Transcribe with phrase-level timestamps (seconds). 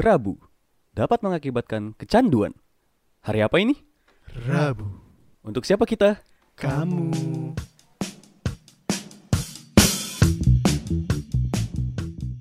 [0.00, 0.40] Rabu
[0.96, 2.56] dapat mengakibatkan kecanduan.
[3.20, 3.76] Hari apa ini?
[4.48, 4.88] Rabu.
[5.44, 6.24] Untuk siapa kita?
[6.56, 7.12] Kamu.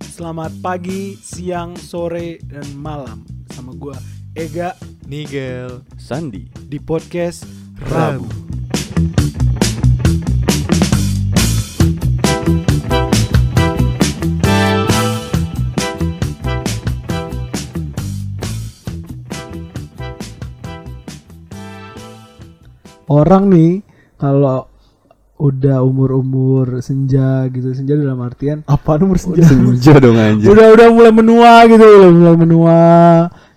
[0.08, 3.96] Selamat pagi, siang, sore, dan malam sama gua
[4.36, 6.48] Ega Nigel Sandi.
[6.68, 7.44] di podcast
[7.92, 8.39] Rabu.
[23.20, 23.84] Orang nih
[24.16, 24.68] kalau
[25.36, 29.44] udah umur-umur senja gitu, senja dalam artian Apa nomor senja?
[29.46, 30.52] Senja dong anjir.
[30.52, 32.78] udah udah mulai menua gitu udah mulai menua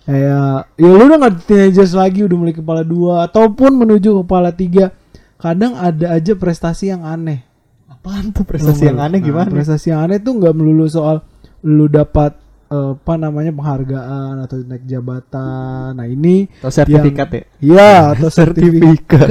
[0.03, 4.91] kayak ya lu udah nggak teenagers lagi udah mulai kepala dua ataupun menuju kepala tiga
[5.35, 7.43] kadang ada aja prestasi yang aneh
[7.87, 9.47] Apaan tuh prestasi yang aneh Nah, gimana?
[9.47, 11.23] prestasi yang aneh tuh nggak melulu soal
[11.63, 12.35] lu dapat
[12.73, 15.93] apa namanya penghargaan atau naik jabatan.
[15.93, 17.43] Nah ini Atau sertifikat ya?
[17.61, 19.27] ya atau sertifikat.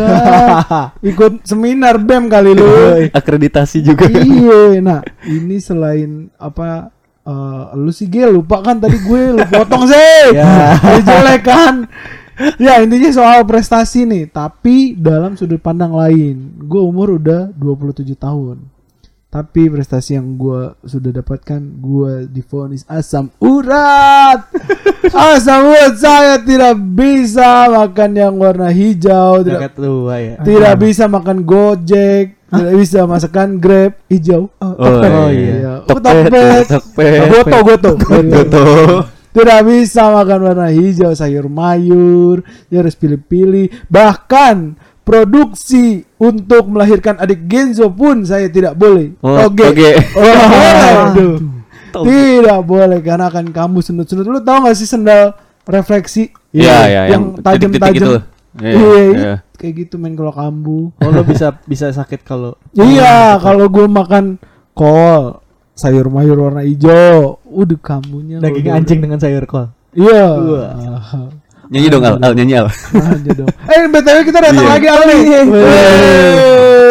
[1.02, 2.66] ikut seminar bem kali lu.
[3.10, 4.06] Akreditasi juga.
[4.06, 6.90] iya nah ini selain apa
[7.22, 10.78] eh, lu sih Gel lupa kan tadi gue lu potong sih Ya.
[11.02, 11.74] Jelek kan?
[12.56, 18.56] Ya intinya soal prestasi nih tapi dalam sudut pandang lain gue umur udah 27 tahun
[19.32, 24.44] tapi prestasi yang gue sudah dapatkan gue difonis asam urat
[25.32, 30.36] asam urat saya tidak bisa makan yang warna hijau tidak tua ya.
[30.44, 34.52] tidak bisa makan Gojek, tidak bisa masakan Grab hijau.
[34.60, 35.80] Oh, iya.
[35.88, 36.64] Tokped, Tokped.
[36.68, 37.20] Tokped.
[37.32, 37.90] Goto, goto.
[37.96, 38.64] Goto.
[39.32, 43.72] Tidak bisa makan warna hijau, sayur mayur, dia harus pilih-pilih.
[43.88, 44.56] Bahkan
[45.02, 49.14] produksi untuk melahirkan adik Genzo pun saya tidak boleh.
[49.20, 49.66] Oh, Toge.
[49.74, 49.92] toge.
[50.14, 50.92] Oh, boleh.
[51.10, 51.36] Aduh.
[51.92, 52.08] Toge.
[52.08, 54.24] Tidak boleh karena akan kamu sundut-sundut.
[54.24, 55.36] Lu tahu gak sih sendal
[55.66, 56.30] refleksi?
[56.52, 57.94] Iya, iya, yang yang tajam-tajam.
[57.96, 58.12] itu.
[58.60, 59.34] Iya, Iya, iya.
[59.56, 60.92] kayak gitu main kalau kambu.
[61.00, 64.36] Oh lo bisa bisa sakit kalau Iya, kalau gue makan
[64.76, 65.40] kol,
[65.72, 69.72] sayur mayur warna hijau, udah kambunya daging anjing dengan sayur kol.
[69.96, 70.24] Iya.
[70.36, 71.32] Wah.
[71.68, 72.66] Nyanyi dong Al, Al nyanyi Al.
[72.68, 73.48] Aja dong.
[73.48, 74.72] Eh, btw kita datang Iya.
[74.72, 75.20] lagi Al nih.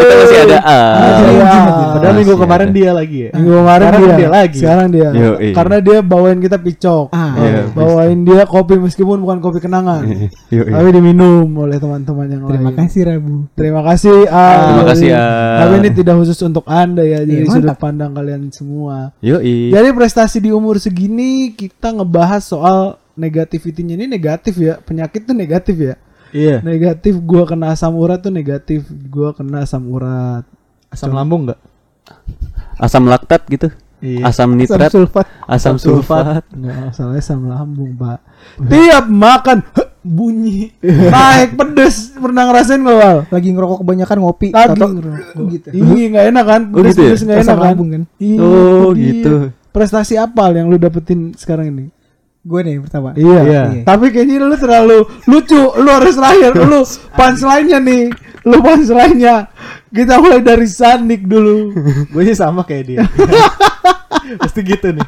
[0.01, 0.95] Kita masih ada Al.
[1.21, 1.45] Iya.
[1.91, 3.31] Padahal minggu kemarin dia lagi ya.
[3.35, 4.15] Minggu kemarin dia.
[4.15, 4.57] dia lagi.
[4.59, 5.07] Sekarang dia.
[5.51, 7.11] Karena dia bawain kita picok.
[7.11, 10.01] Ah, Iya, bawain dia kopi meskipun bukan kopi kenangan.
[10.49, 12.77] Tapi diminum oleh teman-teman yang Terima lain.
[12.79, 13.35] kasih Rabu.
[13.53, 14.59] Terima kasih Al.
[14.71, 15.57] Terima kasih, Al.
[15.59, 19.11] Tapi ini tidak khusus untuk Anda ya, jadi sudut pandang kalian semua.
[19.19, 19.69] Yoi.
[19.69, 24.77] Jadi prestasi di umur segini kita ngebahas soal negativitinya ini negatif ya.
[24.77, 25.95] Penyakit tuh negatif ya.
[26.31, 26.59] Iya.
[26.61, 28.87] Negatif gua kena asam urat tuh negatif.
[29.07, 30.43] Gua kena asam urat.
[30.87, 31.59] Asam lambung enggak?
[32.77, 33.67] Asam laktat gitu.
[34.01, 34.25] Iya.
[34.25, 35.29] Asam nitrat, sulfat.
[35.45, 36.25] asam Asam sulfat.
[36.25, 36.43] sulfat.
[36.51, 38.19] Enggak masalahnya asam lambung, Pak.
[38.65, 39.57] Tiap makan
[40.01, 42.09] bunyi naik pedes.
[42.17, 43.17] Pernah ngerasain nggak, Wal?
[43.29, 45.41] lagi ngerokok kebanyakan ngopi Lagi ngerokok.
[45.53, 46.61] gitu Iya, nggak enak kan?
[46.73, 47.09] Oh, gitu ya?
[47.13, 47.67] Pedes nggak enak Asam kan?
[47.69, 49.33] lambung kan Iya, Oh, gitu.
[49.69, 51.85] Prestasi apa yang lu dapetin sekarang ini?
[52.41, 53.39] Gue nih pertama Iya.
[53.45, 53.63] Iya.
[53.85, 54.97] Tapi kayaknya lu terlalu
[55.29, 55.61] lucu.
[55.77, 56.51] Lu harus lahir.
[56.57, 56.81] Lu
[57.17, 58.09] punchline-nya nih.
[58.49, 59.49] Lu punchline-nya.
[59.93, 61.75] Kita mulai dari Sandik dulu.
[62.13, 62.99] Gue sih sama kayak dia.
[64.41, 65.07] Pasti gitu nih.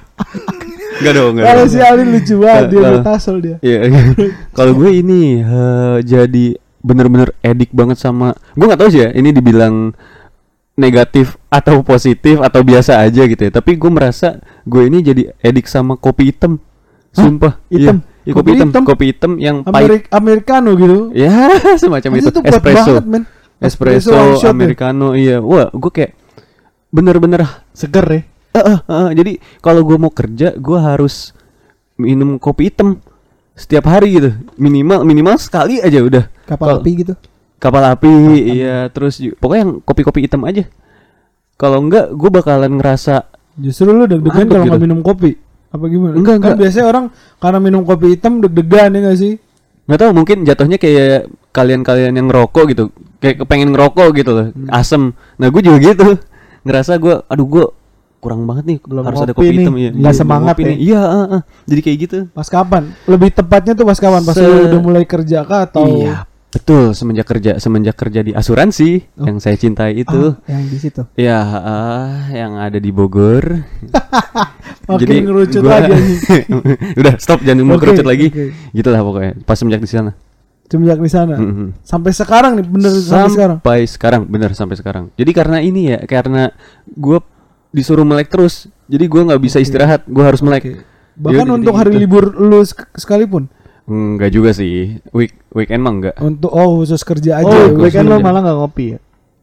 [1.01, 1.45] Enggak dong, enggak.
[1.49, 3.57] Kalau si Alin lucu banget dia betasol dia.
[3.65, 3.79] Iya.
[4.53, 6.45] Kalau gue ini eh, jadi
[6.83, 9.95] bener-bener edik banget sama gue nggak tahu sih ya ini dibilang
[10.75, 13.51] negatif atau positif atau biasa aja gitu ya.
[13.53, 16.59] Tapi gue merasa gue ini jadi edik sama kopi hitam.
[17.13, 17.61] Sumpah.
[17.67, 18.01] Hitam?
[18.01, 18.11] Iya.
[18.23, 18.67] Iya, kopi, Kopi hitam.
[18.67, 18.83] hitam?
[18.83, 19.75] Kopi hitam yang pahit.
[19.75, 20.97] Amerik Americano gitu.
[21.11, 21.31] Ya,
[21.81, 22.27] semacam itu.
[22.27, 22.91] Itu Espresso.
[22.91, 23.23] banget, men.
[23.57, 24.51] Espresso, one shot ya.
[24.51, 25.37] americano, iya.
[25.39, 26.11] Wah, gue kayak
[26.89, 28.21] bener-bener Seger ya.
[28.53, 31.31] Eh, eh, eh, jadi kalau gue mau kerja, gue harus
[31.95, 32.99] minum kopi hitam
[33.53, 34.29] setiap hari gitu.
[34.55, 36.25] Minimal minimal sekali aja udah.
[36.43, 37.13] kapal Kalau- api gitu
[37.55, 38.11] Kapal api,
[38.51, 38.87] iya.
[38.87, 40.67] Terus ju- pokoknya yang kopi-kopi hitam aja.
[41.55, 43.23] Kalau enggak, gue bakalan ngerasa
[43.55, 44.81] Justru lu deg-degan kalau gitu.
[44.81, 45.39] minum kopi.
[45.73, 46.13] Apa gimana?
[46.13, 46.57] Enggak, Kan enggak.
[46.61, 47.05] biasanya orang
[47.37, 49.33] karena minum kopi hitam deg-degan ya gak sih?
[49.83, 52.83] nggak tahu mungkin jatuhnya kayak kalian-kalian yang ngerokok gitu,
[53.19, 54.71] kayak kepengen ngerokok gitu loh, Hmm.
[54.71, 55.11] asem.
[55.35, 56.07] Nah gue juga gitu,
[56.63, 57.65] ngerasa gue, aduh gue
[58.17, 59.91] kurang banget nih, Belum harus ada kopi nih, hitam ya.
[59.91, 60.63] nggak Belum semangat ya.
[60.63, 60.77] nih.
[60.79, 61.41] Iya, eh, eh.
[61.67, 62.17] jadi kayak gitu.
[62.31, 62.83] Pas kapan?
[63.03, 64.21] Lebih tepatnya tuh pas kapan?
[64.23, 66.23] Pas Se- lu udah mulai kerja kah atau Iya,
[66.53, 66.83] betul.
[66.91, 69.25] Semenjak kerja, semenjak kerja di asuransi Oh.
[69.25, 73.43] yang saya cintai itu, Ah, yang di situ ya ah, yang ada di Bogor.
[74.83, 75.93] makin ngerucut gua- lagi.
[76.99, 78.27] Udah stop jangan mau Oke, kerucut lagi.
[78.27, 78.45] oke.
[78.71, 79.31] Gitulah pokoknya.
[79.41, 80.11] Pas semenjak di sana.
[80.65, 81.35] Semenjak di sana.
[81.35, 81.67] Mhm.
[81.81, 83.57] Sampai sekarang nih bener sampai sekarang.
[83.57, 85.03] Sampai sekarang, bener sampai sekarang.
[85.13, 86.49] Jadi karena ini ya, karena
[86.87, 87.19] gue
[87.69, 88.67] disuruh melek terus.
[88.85, 89.63] Jadi gue nggak bisa Oke.
[89.63, 90.63] istirahat, gue harus melek.
[90.63, 90.73] Oke.
[91.13, 91.79] Bahkan Iya, untuk gitu.
[91.79, 93.45] hari libur lu sek- sekalipun.
[93.83, 94.97] Enggak juga sih.
[95.11, 96.15] Week weekend mah enggak.
[96.17, 97.45] Untuk oh khusus kerja aja.
[97.45, 98.99] Oh, khusus weekend lo malah nggak ngopi ya?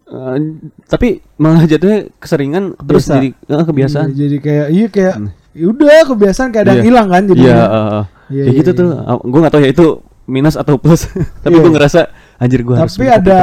[0.07, 0.37] Eh,
[0.85, 3.15] tapi malah jatuhnya keseringan terus Kebiasa.
[3.15, 4.07] jadi eh, kebiasaan.
[4.07, 5.29] Iya, jadi kayak iya kayak Hmm.
[5.53, 6.89] ya udah kebiasaan kayak ada yang Iya.
[6.89, 7.41] hilang kan jadi.
[7.41, 8.05] Iya, eh, Iya, kayak
[8.43, 8.79] iya, gitu iya.
[8.81, 8.89] tuh.
[9.23, 9.87] Gue nggak tahu ya itu
[10.27, 11.03] minus atau plus.
[11.45, 11.63] tapi Iya.
[11.63, 12.01] gue ngerasa
[12.37, 12.95] anjir gue harus.
[12.97, 13.39] Tapi ada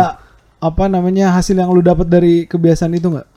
[0.57, 3.27] apa namanya hasil yang lu dapat dari kebiasaan itu nggak?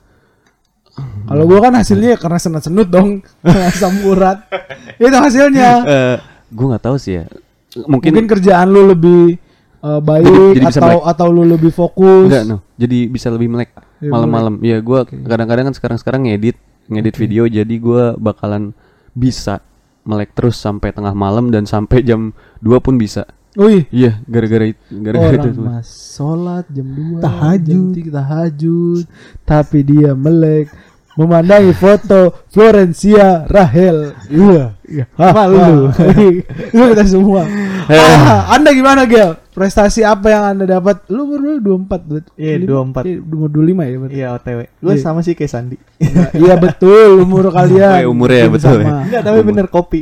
[1.23, 3.23] Kalau gua kan hasilnya ya karena senut-senut dong,
[3.69, 4.43] asam urat.
[4.99, 5.69] itu hasilnya.
[5.87, 6.15] Eh,
[6.51, 7.25] gue nggak tahu sih ya.
[7.73, 9.39] Mungkin, Mungkin, kerjaan lu lebih
[9.79, 10.27] uh, baik
[10.57, 11.03] Jadi- atau melek.
[11.07, 12.27] atau lu lebih fokus.
[12.27, 12.57] enggak no.
[12.75, 14.55] Jadi bisa lebih melek Iya, malam-malam.
[14.59, 16.57] Iya, gue kadang-kadang kan sekarang-sekarang ngedit
[16.87, 17.21] ngedit Oke.
[17.21, 18.73] video jadi gue bakalan
[19.11, 19.61] bisa
[20.01, 23.23] melek terus sampai tengah malam dan sampai jam 2 pun bisa.
[23.53, 25.51] Wih, Iya, gara-gara itu gara-gara itu.
[25.53, 27.67] orang mas sholat jam 2 Tahajud.
[27.67, 29.03] jam 3 tahajud
[29.43, 30.71] tapi dia melek
[31.13, 35.91] memandangi foto Florencia Rahel iya iya malu
[36.71, 37.43] itu kita semua
[37.85, 43.03] ah, anda gimana Gel prestasi apa yang anda dapat lu baru 24 berarti Iya, Lima-
[43.03, 43.03] 24.
[43.03, 44.59] iya, umur 25 ya berarti Iya OTW.
[44.79, 45.01] Gue Iya.
[45.01, 45.75] sama sih kayak Sandi.
[45.99, 48.55] Iya, iya betul umur kalian Oh, iya, umurnya ya, Sama.
[48.55, 48.87] betul ya.
[49.03, 50.01] Enggak, tapi bener kopi.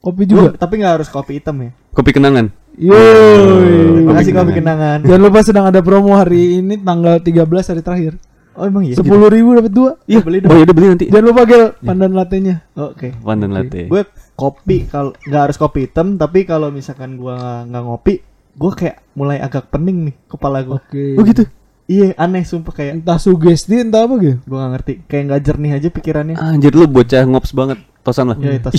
[0.00, 1.70] kopi juga tapi nggak harus kopi hitam ya.
[1.92, 2.46] Kopi kenangan.
[2.78, 4.06] Yoi.
[4.08, 4.98] Kasih kopi kenangan.
[5.02, 8.12] Jangan lupa sedang ada promo hari ini tanggal 13 hari terakhir.
[8.56, 8.94] Oh emang iya.
[8.94, 9.90] Sepuluh ribu dapat dua.
[10.04, 10.50] Iya, beli Oh, dong.
[10.50, 11.04] iya udah beli nanti.
[11.06, 12.56] Jangan lupa gel pandan latenya.
[12.74, 13.08] Oke.
[13.14, 13.80] Pandan latte.
[13.84, 18.14] Gue kopi kalau nggak harus kopi hitam, tapi kalau misalkan gua nggak- ngopi,
[18.52, 20.74] gue kayak mulai agak pening nih kepala gue.
[20.74, 21.04] Oke.
[21.14, 21.44] Oh gitu.
[21.86, 24.36] Iya aneh sumpah kayak Entah sugesti entah apa gitu.
[24.40, 24.92] gue nggak ngerti.
[25.06, 26.34] Kayak nggak jernih aja pikirannya.
[26.34, 27.78] Anjir lu bocah ngops banget.
[28.02, 28.36] Tosan lah.
[28.36, 28.74] Iya, tos.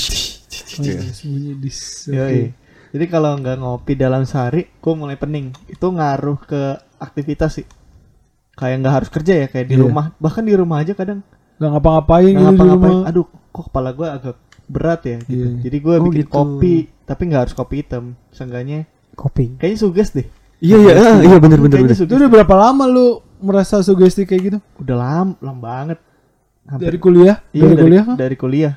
[0.77, 0.99] Iya.
[1.55, 1.79] Dis.
[2.07, 2.51] Yoi.
[2.87, 5.53] Jadi kalau nggak ngopi dalam sehari, gue mulai pening.
[5.65, 6.61] Itu ngaruh ke
[6.97, 7.65] aktivitas sih.
[8.57, 9.83] Kayak nggak harus kerja ya, kayak di Iya.
[9.85, 10.05] rumah.
[10.17, 11.21] Bahkan di rumah aja kadang
[11.57, 12.93] Gak ngapa-ngapain nggak gitu di ngapa-ngapain.
[12.97, 13.09] rumah.
[13.09, 14.35] Aduh, kok kepala gue agak
[14.67, 15.17] berat ya.
[15.21, 15.31] Gitu.
[15.31, 15.47] Iya.
[15.61, 16.31] Jadi gue Oh, bikin gitu.
[16.33, 16.73] kopi,
[17.03, 18.03] tapi nggak harus kopi hitam.
[18.29, 18.79] Seenggaknya,
[19.13, 19.45] Kopi.
[19.55, 20.27] kayaknya suges deh.
[20.57, 21.93] Iya iya ah, iya bener bener bener.
[21.93, 23.07] Itu udah berapa lama lu
[23.37, 24.57] merasa sugesti kayak gitu?
[24.75, 25.99] Udah lama, lama banget.
[26.65, 27.37] Hampir- Dari kuliah?
[27.53, 28.15] Iya, dari, dari kuliah kan?
[28.17, 28.73] Dari kuliah.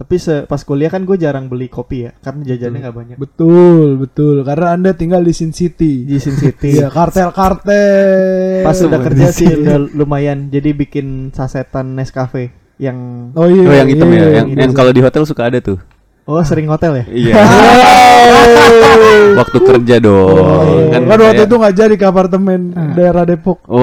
[0.00, 3.16] Tapi se- pas kuliah kan gue jarang beli kopi ya, karena jajannya nggak banyak.
[3.20, 4.40] Betul, betul.
[4.42, 6.08] Karena Anda tinggal di Sin City.
[6.08, 6.72] Di Sin City.
[6.74, 8.64] Iya, kartel-kartel.
[8.64, 9.60] Pas udah kerja sih sini.
[9.60, 10.48] udah lumayan.
[10.48, 12.96] Jadi bikin sasetan Nescafe yang
[13.36, 13.60] Oh iya.
[13.62, 14.60] Oh yang hitam iya, ya, iya, yang, iya.
[14.64, 15.76] yang kalau di hotel suka ada tuh.
[16.24, 17.04] Oh sering hotel ya?
[17.06, 17.34] Iya.
[19.40, 20.32] Waktu kerja dong.
[20.32, 22.60] Oh, kan, Kan waktu kayak- itu nggak jadi ke apartemen
[22.94, 23.58] daerah Depok.
[23.66, 23.80] Oh,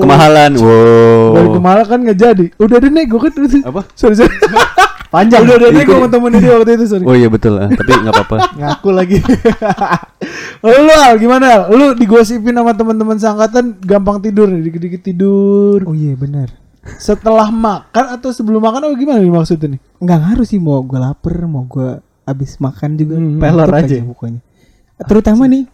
[0.00, 0.50] kemahalan.
[0.58, 1.34] Wow.
[1.34, 2.46] Dari kemarin kan nggak jadi.
[2.58, 3.32] Udah deh nego kan.
[3.66, 3.80] Apa?
[3.98, 4.32] Sorry sorry.
[5.14, 5.46] Panjang.
[5.46, 7.04] Udah deh nego temen dia waktu itu sorry.
[7.06, 8.36] Oh iya betul ah, tapi nggak apa-apa.
[8.60, 9.18] Ngaku lagi.
[10.62, 11.48] Lalu lu Al, gimana?
[11.70, 15.82] Lu digosipin sama teman-teman seangkatan gampang tidur nih, dikit-dikit tidur.
[15.86, 16.52] Oh iya benar.
[17.02, 19.80] Setelah makan atau sebelum makan atau gimana nih maksudnya nih?
[19.98, 23.14] Nggak ngaruh sih mau gue lapar, mau gue abis makan juga.
[23.18, 23.38] Hmm.
[23.42, 23.96] Pelor tetep aja.
[24.06, 24.40] pokoknya.
[24.96, 25.64] Terutama nih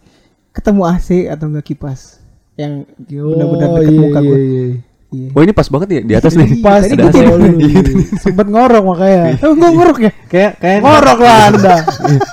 [0.53, 2.22] ketemu AC atau enggak kipas
[2.53, 4.39] yang benar-benar Oh, deket iya, muka iya, gue.
[4.39, 4.65] iya.
[5.13, 5.29] Iya.
[5.37, 6.57] Oh ini pas banget ya di atas nih.
[6.65, 7.37] Pas tadi ada gua tidur.
[7.37, 8.17] AC.
[8.17, 9.37] Sempet ngorok makanya.
[9.45, 10.11] Oh, enggak ngorok ya?
[10.25, 11.75] kayak kayak Ngorok lah Anda.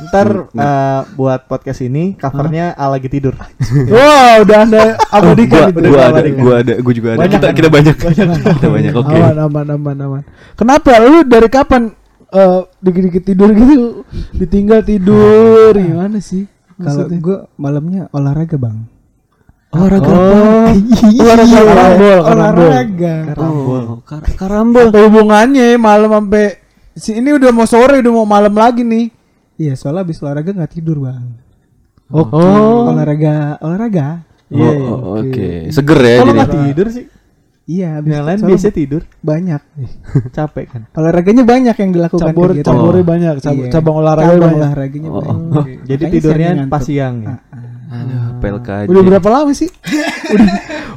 [0.08, 3.36] Ntar eh, buat podcast ini covernya Al lagi tidur.
[3.92, 4.82] Wow, udah Anda
[5.12, 5.88] abadikan Gua, itu.
[5.92, 7.18] gua ada, gua ada, gua juga ada.
[7.20, 7.54] Banyak kita, kan?
[7.60, 7.94] kita banyak.
[8.56, 8.92] kita banyak.
[8.96, 9.12] Oke.
[9.12, 10.22] Aman, aman, aman, aman.
[10.56, 11.82] Kenapa lu dari kapan
[12.32, 16.48] eh, dikit-dikit tidur gitu ditinggal tidur gimana sih?
[16.80, 18.88] Kalau gue malamnya olahraga bang.
[19.70, 20.70] Olahraga Oh,
[21.22, 22.66] olahraga karambol, karambol.
[22.66, 23.14] Olahraga.
[23.38, 24.86] Oh, kar karambol.
[24.90, 26.58] Apa hubungannya malam sampai
[26.92, 29.14] si ini udah mau sore udah mau malam lagi nih.
[29.56, 31.22] Iya soalnya abis olahraga nggak tidur bang.
[32.10, 32.34] Oke.
[32.90, 34.26] Olahraga, olahraga.
[34.50, 35.30] Oh, Iya, oh, oke.
[35.30, 36.34] Oke, seger ya Kalau jadi.
[36.34, 37.06] nggak tidur sih,
[37.70, 39.62] Iya, abis yang lain biasa tidur, banyak.
[40.34, 40.82] capek kan.
[40.90, 42.26] Olahraganya banyak yang dilakukan.
[42.26, 43.06] Cabur caburnya Oh.
[43.06, 43.70] banyak, cab- Iya.
[43.70, 44.58] cabang olahraga Cabang banyak.
[44.58, 45.22] olahraganya Oh.
[45.22, 45.78] banyak.
[45.86, 47.36] Jadi Makanya tidurnya pas siang ya.
[47.90, 48.88] Aduh, PLK aja.
[48.88, 49.66] Udah berapa lama sih?
[50.34, 50.46] udah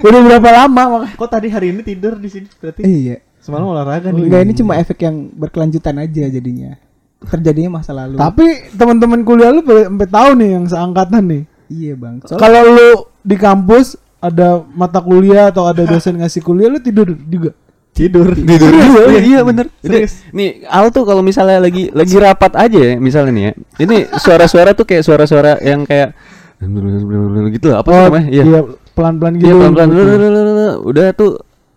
[0.05, 1.17] udah berapa lama makanya?
[1.17, 2.45] Kok tadi hari ini tidur di sini?
[2.61, 3.17] Berarti Iya.
[3.41, 4.29] semalam olahraga nih.
[4.29, 6.77] Enggak ini cuma efek yang berkelanjutan aja jadinya.
[7.23, 8.15] Terjadinya masa lalu.
[8.15, 8.45] Tapi
[8.77, 11.43] teman-teman kuliah lu sampai tahu nih yang seangkatan nih.
[11.67, 12.15] Iya bang.
[12.29, 12.89] Kalau lu
[13.25, 17.51] di kampus ada mata kuliah atau ada dosen ngasih kuliah lu tidur juga.
[17.93, 18.33] Tidur.
[18.33, 19.01] tidur juga.
[19.05, 19.69] Iya, iya bener.
[19.85, 20.25] Serius.
[20.33, 23.53] Nih, Al tuh kalau misalnya lagi lagi rapat aja ya, misalnya nih ya.
[23.85, 26.17] Ini suara-suara tuh kayak suara-suara yang kayak
[27.51, 27.77] gitu lah.
[27.79, 28.27] Apa sih namanya?
[28.27, 28.43] Iya.
[28.43, 28.59] Iya,
[28.93, 29.45] pelan-pelan gitu.
[29.45, 29.87] Iya pelan-pelan.
[30.83, 31.31] Udah tuh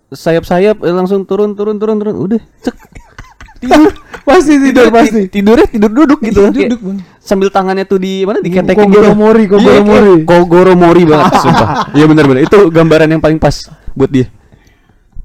[0.08, 2.14] sayap-sayap eh, langsung turun turun turun turun.
[2.16, 2.74] Udah, cek.
[3.58, 3.90] Tidur.
[4.26, 5.20] Pasti tidur Tidurnya- pasti.
[5.22, 6.40] ti- Tidurnya tidur duduk gitu.
[6.40, 6.98] Iya, Kayak duduk, Bang.
[7.16, 9.14] Sambil tangannya tuh di mana diketekin Kogoro gitu.
[9.14, 10.10] mori, kogoro Iya, mori.
[10.10, 11.68] kayak Kogoro mori banget sumpah.
[11.94, 12.40] Iya benar benar.
[12.42, 13.54] Itu gambaran yang paling pas
[13.92, 14.26] buat dia.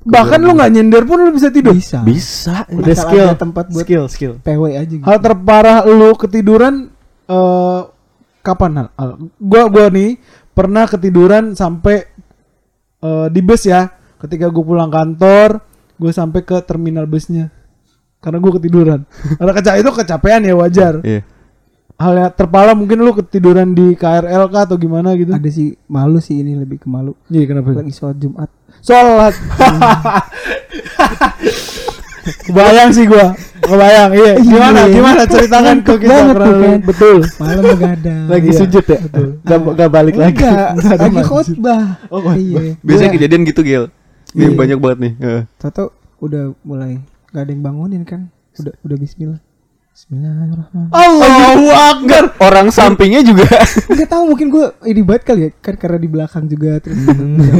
[0.01, 1.73] Bahkan lu nggak nyender pun lu bisa tidur.
[1.73, 2.01] Bisa.
[2.01, 2.65] Bisa.
[2.67, 4.33] Udah Asal skill, tempat buat skill, skill.
[4.37, 5.01] PW aja gitu.
[5.01, 6.93] Hal terparah lu ketiduran
[7.25, 7.79] eh
[8.41, 8.88] kapan hal?
[8.98, 9.10] hal?
[9.38, 10.17] Gua gua nih
[10.51, 12.05] pernah ketiduran sampai
[13.01, 13.89] eh, di bus ya.
[14.21, 15.65] Ketika gue pulang kantor,
[15.98, 17.50] gue sampai ke terminal busnya.
[18.21, 19.01] Karena gue ketiduran.
[19.41, 21.01] Karena keca itu kecapean ya wajar.
[21.01, 21.25] Iya.
[21.98, 25.33] Hal yang terparah mungkin lu ketiduran di KRL kah atau gimana gitu.
[25.33, 27.13] Ada sih malu sih ini lebih ke malu.
[27.29, 27.77] Iya kenapa?
[27.77, 28.50] Lagi sholat Jumat.
[28.81, 29.33] Sholat.
[32.21, 33.33] Kebayang sih gua.
[33.59, 34.09] Kebayang.
[34.11, 34.33] Iya.
[34.37, 34.79] Gimana?
[34.83, 34.93] Iya.
[34.93, 36.79] Gimana ceritakan ke kita banget kan.
[36.83, 37.17] Betul.
[37.37, 38.21] Malam begadang.
[38.27, 38.99] Lagi Iya, sujud ya?
[38.99, 39.27] betul.
[39.41, 40.35] Gak, gak balik lagi.
[40.37, 40.69] Enggak,
[41.01, 41.83] lagi khotbah.
[42.07, 42.35] Oh, khotbah.
[42.37, 42.61] Iya.
[42.81, 43.83] Biasanya Gua- kejadian gitu, Gil.
[44.31, 44.55] Ini Iya.
[44.55, 45.13] banyak banget nih.
[45.17, 45.41] Heeh.
[45.57, 45.85] Toto
[46.19, 48.29] udah mulai gak ada yang bangunin kan.
[48.55, 49.39] Udah udah bismillah.
[49.91, 50.88] Bismillahirrahmanirrahim.
[50.95, 52.24] Allahu Akbar.
[52.39, 53.43] Orang sampingnya juga.
[53.91, 56.95] Enggak tahu mungkin gue ini banget kali ya kan karena di belakang juga terus.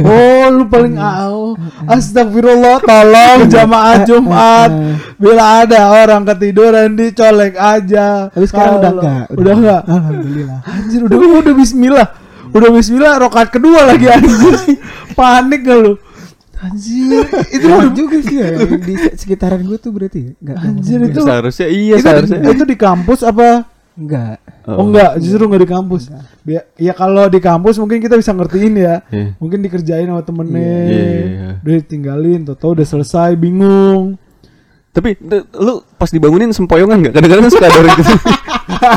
[0.00, 1.60] Oh, lu paling au.
[1.84, 4.70] Astagfirullah, tolong jamaah Jumat.
[5.20, 8.32] Bila ada orang ketiduran dicolek aja.
[8.32, 9.24] Tapi sekarang udah enggak.
[9.36, 9.82] Udah enggak.
[9.92, 10.60] Alhamdulillah.
[10.64, 12.08] Anjir, udah udah bismillah.
[12.56, 14.80] Udah bismillah rokat kedua lagi anjir.
[15.20, 16.00] Panik gak lu?
[16.62, 17.26] Anjir,
[17.58, 20.32] itu Itu udah juga sih ya di sekitaran gue tuh berarti ya.
[20.38, 20.56] Enggak.
[20.62, 21.10] Anjir, enggak.
[21.12, 22.38] itu- seharusnya iya itu, seharusnya.
[22.46, 23.66] itu di kampus apa?
[23.92, 24.36] enggak.
[24.64, 26.02] Oh, enggak, justru enggak di kampus.
[26.40, 29.02] Bia- ya kalau di kampus mungkin kita bisa ngertiin ya.
[29.10, 29.34] Iya.
[29.36, 30.62] Mungkin dikerjain sama temennya.
[30.62, 31.48] Iya, iya, iya.
[31.60, 34.16] Udah ditinggalin, tau udah selesai, bingung.
[34.92, 35.16] Tapi
[35.56, 37.12] lu pas dibangunin sempoyongan nggak?
[37.16, 38.12] Kadang-kadang suka ada orang gitu.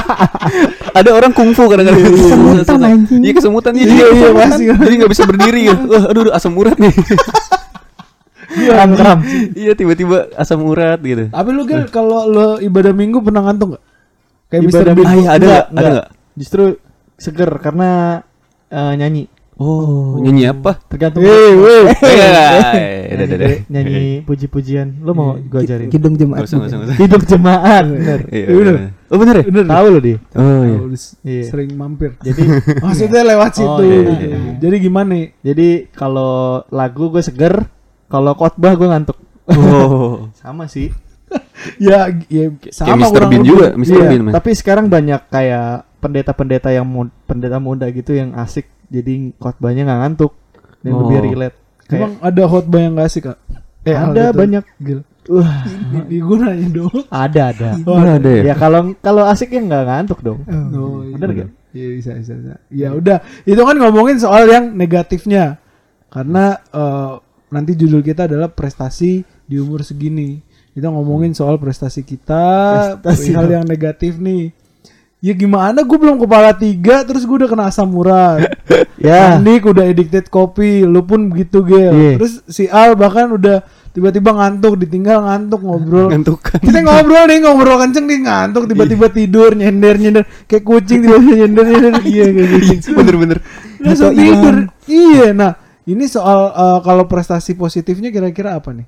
[1.00, 2.04] ada orang kungfu kadang-kadang.
[2.04, 3.22] Kesemutan, anjing.
[3.24, 3.86] Iya kesemutan iya.
[3.88, 4.64] Iya, iya, pasti.
[4.68, 5.84] Jadi nggak bisa berdiri gitu.
[5.88, 6.92] Wah, aduh, aduh, asam urat nih.
[8.56, 9.20] Iya, Kram.
[9.52, 11.28] iya tiba-tiba asam urat gitu.
[11.28, 13.84] Tapi lu Gil, kalau lu ibadah minggu pernah ngantuk gak?
[14.48, 14.72] Kayak Mr.
[14.72, 15.06] Ibadah Bean.
[15.06, 15.66] Ah, iya, ada Enggak, nggak?
[15.68, 15.92] Ada enggak.
[15.92, 16.08] nggak?
[16.40, 16.64] Justru
[17.20, 17.90] seger karena
[18.72, 19.24] eh, nyanyi.
[19.56, 20.76] Oh, nyanyi apa?
[20.84, 21.24] Tergantung.
[21.24, 21.84] Weh, weh.
[21.88, 23.50] Eh, Nyanyi, udah, udah, udah.
[23.72, 25.00] nyanyi puji-pujian.
[25.00, 25.88] Lu mau gua ajarin?
[25.88, 26.44] Kidung jemaat.
[27.00, 27.88] Hidup jemaat.
[27.88, 28.20] Bener.
[28.28, 28.76] Iya, Iya, bener.
[29.06, 29.44] Oh bener ya?
[29.48, 29.64] Bener.
[29.66, 30.18] Tahu lo dia.
[30.34, 30.76] Oh iya.
[30.76, 30.88] Oh,
[31.24, 31.44] Iya.
[31.48, 32.20] sering mampir.
[32.20, 32.42] Jadi
[32.84, 33.82] Maksudnya lewat Oh, situ.
[33.82, 34.12] iya, gitu.
[34.12, 34.38] iya, iya.
[34.60, 35.26] Jadi gimana nih?
[35.40, 36.34] jadi kalau
[36.68, 37.56] lagu gue seger,
[38.06, 39.18] kalau khotbah gue ngantuk.
[39.48, 40.28] Oh.
[40.42, 40.92] Sama sih.
[41.82, 43.26] Ya, ya sama Mr.
[43.26, 43.98] Bean juga, Mr.
[43.98, 44.08] Iya.
[44.14, 44.30] Bean.
[44.30, 48.70] Tapi sekarang banyak kayak pendeta-pendeta yang mu- pendeta muda gitu yang asik.
[48.88, 50.32] Jadi khotbahnya nggak ngantuk.
[50.82, 51.00] Yang Oh.
[51.04, 51.58] lebih relate.
[51.86, 53.38] Kayak Emang ada khotbah yang gak asik kak?
[53.84, 54.38] Eh, ada gitu.
[54.38, 54.64] banyak.
[54.80, 55.00] Gil.
[55.26, 55.66] Wah,
[56.06, 56.98] Di gue nanya dong.
[57.10, 57.70] ada ada.
[57.82, 58.44] Oh, Mana ada ya?
[58.50, 60.42] ya kalau kalau asik ya nggak ngantuk dong.
[60.72, 61.14] Oh, iya.
[61.14, 61.50] Bener gak?
[61.74, 62.34] Iya bisa bisa.
[62.34, 62.54] bisa.
[62.70, 65.58] Ya udah, itu kan ngomongin soal yang negatifnya.
[66.10, 67.14] Karena eh,
[67.50, 70.42] nanti judul kita adalah prestasi di umur segini.
[70.72, 72.46] Kita ngomongin soal prestasi kita,
[73.02, 74.52] Prestasi hal yang negatif nih.
[75.26, 78.46] Ya gimana gue belum kepala tiga terus gue udah kena asam urat.
[78.96, 79.38] Ya.
[79.38, 81.94] Andik udah addicted kopi, lu pun begitu Gel.
[81.94, 82.14] Iya.
[82.18, 83.62] Terus si Al bahkan udah
[83.94, 86.10] tiba-tiba ngantuk, ditinggal ngantuk ngobrol.
[86.10, 86.58] Ngantukan.
[86.58, 91.64] Kita ngobrol nih, ngobrol kenceng nih ngantuk tiba-tiba tidur nyender nyender kayak kucing tiba-tiba nyender
[91.70, 92.80] nyender iya kayak kucing.
[92.98, 93.38] Bener-bener.
[93.78, 94.56] Langsung Atau tidur.
[94.58, 94.90] hilang.
[94.90, 95.52] Iya, nah
[95.86, 98.88] ini soal eh, kalau prestasi positifnya kira-kira apa nih?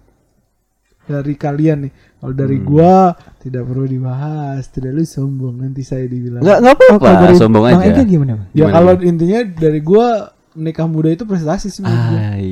[1.05, 1.91] Dari kalian nih.
[2.17, 6.41] Kalau dari gua tidak perlu dibahas, tidak lu sombong nanti saya dibilang.
[6.41, 8.01] Nggak nggak Oh, kalau apa-apa, dari sombong Bang aja.
[8.03, 8.47] Gimana, Bang?
[8.51, 10.07] Ya kalau intinya dari gua
[10.51, 12.19] nikah muda itu prestasi sih menurut gua.
[12.33, 12.49] Ai.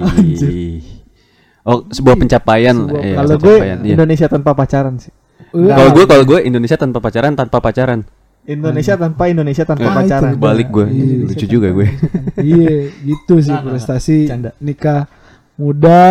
[1.63, 2.77] Oh, sebuah pencapaian.
[2.77, 3.93] Sebuah- Iya, kalau gue pencapaian, iya.
[3.97, 5.09] Indonesia tanpa pacaran sih.
[5.49, 7.99] Wah, Kalau gue kalau gue Indonesia tanpa pacaran tanpa pacaran.
[8.45, 10.31] Indonesia tanpa Indonesia tanpa Ah, pacaran.
[10.31, 10.37] itu.
[10.37, 10.85] Balik gue.
[10.85, 11.15] Iya.
[11.25, 11.87] Lucu juga gue.
[12.39, 14.53] iya, gitu sih nggak, prestasi Canda.
[14.61, 15.09] nikah
[15.57, 16.05] muda.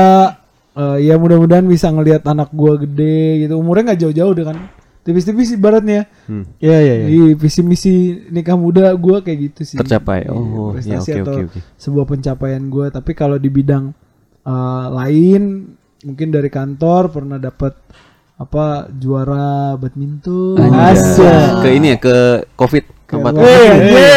[0.74, 3.54] Eh, ya mudah-mudahan bisa ngelihat anak gua gede gitu.
[3.56, 4.58] Umurnya nggak jauh-jauh deh kan.
[5.04, 6.08] Tipis-tipis ibaratnya.
[6.24, 6.48] Hmm.
[6.56, 7.06] Iya iya iya.
[7.12, 7.92] Iya, visi misi
[8.32, 9.76] nikah muda gua kayak gitu sih.
[9.76, 10.24] Tercapai.
[10.24, 11.58] Iya, Oh, ya prestasi oke atau oke oke.
[11.76, 12.86] sebuah pencapaian gua.
[12.88, 13.92] Tapi kalau di bidang
[14.44, 15.42] eh, lain,
[16.04, 17.76] mungkin dari kantor pernah dapat
[18.34, 20.56] apa juara badminton.
[20.58, 21.60] Asya.
[21.62, 22.16] Ke ini ya ke
[22.56, 23.32] Covid tempat.
[23.34, 23.70] Weh.
[23.84, 24.16] Iya,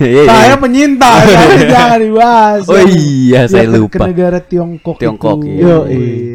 [0.00, 0.22] iya.
[0.26, 2.62] Saya penyintas, tapi jangan dibahas.
[2.66, 3.94] Oh iya, saya Ya, lupa.
[3.94, 5.48] Ke negara Tiongkok, Tiongkok, itu.
[5.54, 5.76] iya.
[5.76, 5.78] Yo,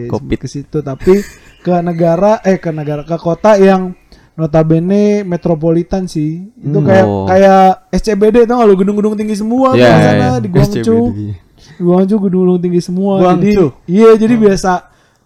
[0.08, 0.38] Covid.
[0.38, 1.14] ke situ tapi
[1.60, 3.98] ke negara eh ke negara ke kota yang
[4.36, 6.46] notabene metropolitan sih.
[6.54, 6.86] Itu Hmm.
[6.86, 7.26] kayak Oh.
[7.26, 10.32] kayak SCBD tau gak lu gedung-gedung tinggi semua Iya, di iya, sana iya.
[10.38, 11.04] di Guangzhou.
[11.10, 11.26] Di
[11.78, 13.14] Guangzhou gedung-gedung tinggi semua.
[13.18, 13.70] Jadi Guangzhou.
[13.88, 14.72] iya jadi biasa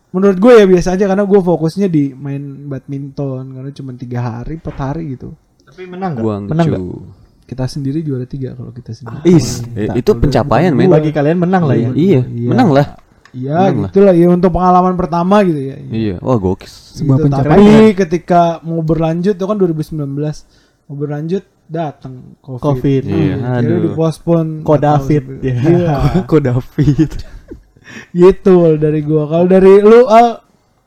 [0.09, 4.57] menurut gue ya biasa aja karena gue fokusnya di main badminton karena cuma tiga hari,
[4.57, 5.33] empat hari gitu.
[5.69, 6.25] Tapi menang nggak?
[6.47, 6.81] Menang nggak?
[6.81, 7.17] Guangzhou.
[7.45, 9.25] Kita sendiri juara tiga kalau kita sendiri.
[9.27, 10.85] Is, eh, itu pencapaian men.
[10.87, 11.89] Bagi kalian menang lah ya.
[11.89, 12.47] Iya, Iya.
[12.47, 12.87] menang lah.
[13.29, 13.89] Iya, Menang lah.
[13.89, 15.75] gitulah ya untuk pengalaman pertama gitu ya.
[15.79, 16.73] Iya, wah gokis.
[16.95, 17.49] Sebuah Gitu, pencapaian.
[17.51, 20.45] Tapi ketika mau berlanjut itu kan 2019
[20.85, 22.61] mau berlanjut datang COVID.
[22.63, 23.01] Covid.
[23.03, 23.81] Iya, Jadi aduh.
[23.87, 24.45] dipospon.
[24.61, 25.23] Ko nggak tahu David.
[25.23, 25.55] sampai- Ya.
[25.63, 25.93] Iya.
[26.29, 27.11] Kok David?
[28.11, 29.23] gitu dari gua.
[29.25, 30.27] Kalau dari lu Al,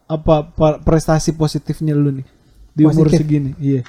[0.07, 2.27] apa pa- prestasi positifnya lu nih
[2.71, 3.19] di umur Positif?
[3.19, 3.51] segini?
[3.57, 3.83] Iya.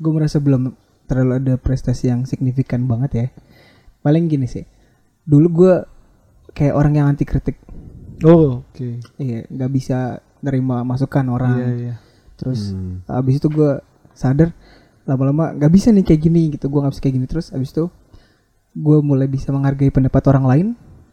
[0.00, 0.72] Gue merasa belum
[1.04, 3.26] terlalu ada prestasi yang signifikan banget ya
[4.00, 4.64] paling gini sih
[5.22, 5.74] dulu gue
[6.50, 7.60] kayak orang yang anti kritik
[8.20, 9.00] Oh, oke.
[9.16, 11.94] iya nggak bisa nerima masukan orang Iya, iya.
[12.34, 13.00] terus Hmm.
[13.06, 13.80] abis itu gue
[14.12, 14.52] sadar
[15.02, 17.88] lama-lama nggak bisa nih kayak gini gitu gue nggak bisa kayak gini terus abis itu
[18.70, 20.66] gue mulai bisa menghargai pendapat orang lain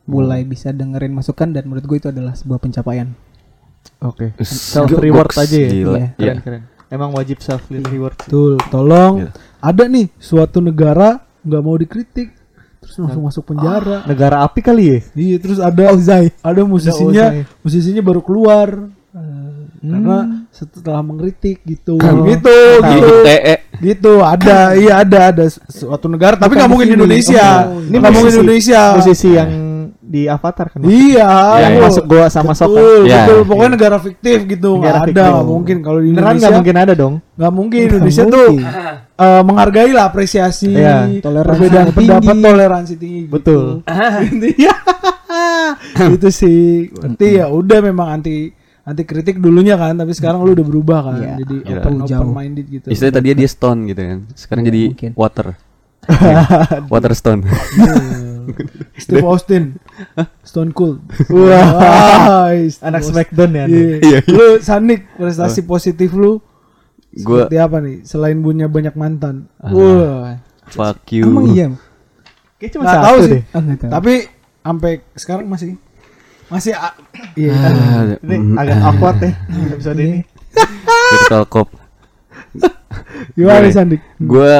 [0.03, 3.11] mulai bisa dengerin masukan dan menurut gue itu adalah sebuah pencapaian
[3.97, 4.35] Oke.
[4.35, 5.69] Us, Self reward aja ya.
[5.69, 5.97] Gila.
[5.97, 6.11] Iya.
[6.13, 6.61] Keren keren.
[6.87, 8.15] Emang wajib self reward.
[8.17, 8.55] Betul.
[8.67, 9.29] Tolong Iya.
[9.59, 12.31] ada nih suatu negara nggak mau dikritik
[12.77, 14.03] terus langsung masuk penjara.
[14.03, 14.99] Negara api kali ya?
[15.13, 17.43] Iya, terus ada ada musisinya, Ozai.
[17.59, 18.67] musisinya baru keluar
[19.09, 20.47] eh, karena Hmm.
[20.49, 21.99] setelah mengkritik gitu.
[21.99, 22.23] Oh.
[22.23, 23.13] gitu, Gitu gitu.
[23.21, 23.55] TE.
[23.77, 26.95] Gitu, ada, iya ada ada su- suatu negara tapi nggak mungkin di.
[26.95, 27.67] Indonesia.
[27.67, 28.37] Oh, ini nggak mungkin di.
[28.39, 28.81] Indonesia.
[28.95, 29.49] Musisi yang
[29.97, 30.79] di Avatar kan?
[30.81, 32.75] Iya, Iya, lu- masuk goa sama sok kan?
[32.75, 33.17] Betul, Iya.
[33.23, 33.39] betul.
[33.43, 34.69] Pokoknya negara fiktif gitu.
[34.73, 35.23] Nggak Negara ada, fiktif.
[35.27, 36.37] nggak mungkin kalau di Indonesia.
[36.37, 37.13] nggak mungkin ada dong?
[37.33, 38.67] Nggak mungkin Nggak Indonesia tuh mungkin.
[39.25, 41.97] eh, menghargai lah apresiasi, Iya, toleransi perbedaan tinggi.
[41.97, 43.21] pendapat, toleransi tinggi.
[43.23, 43.33] gitu.
[43.33, 43.65] Betul.
[44.29, 44.73] Intinya
[46.15, 46.61] itu sih.
[46.89, 48.51] Berarti ya udah memang anti
[48.81, 51.33] anti kritik dulunya kan, tapi sekarang lu udah berubah kan, Iya.
[51.41, 51.75] jadi Iya.
[51.77, 52.23] open Jauh.
[52.23, 52.87] open minded gitu.
[52.87, 54.19] Istilahnya tadi dia stone gitu kan.
[54.31, 55.11] Sekarang Iya, jadi mungkin.
[55.13, 55.47] water.
[56.87, 57.41] water stone.
[59.01, 59.77] Steve Austin,
[60.43, 61.03] Stone Cold.
[61.31, 62.51] Wah,
[62.83, 63.01] Anak.
[63.03, 63.63] Smackdown ya?
[63.67, 63.77] Anda?
[63.77, 63.95] Iya.
[64.01, 64.19] Iya.
[64.27, 66.39] Lu Sanik prestasi positif lu
[67.17, 69.49] Gua seperti apa nih selain punya banyak mantan?
[69.57, 69.73] Ah.
[69.73, 70.37] Wah.
[70.67, 71.23] fuck you.
[71.23, 71.67] emang iya
[72.57, 73.31] Kayaknya cuma satu tahu sih.
[73.31, 73.43] deh.
[73.53, 73.91] Ah.
[74.01, 74.13] Tapi
[74.65, 75.69] sampai sekarang masih
[76.47, 76.73] masih
[77.37, 77.53] iya.
[77.53, 78.87] Ah, Ini mm, agak ah.
[78.91, 79.31] awkward ya
[79.77, 80.19] episode ini.
[81.13, 81.67] Virtual cop.
[83.37, 84.01] Gimana Sandik?
[84.17, 84.53] Gue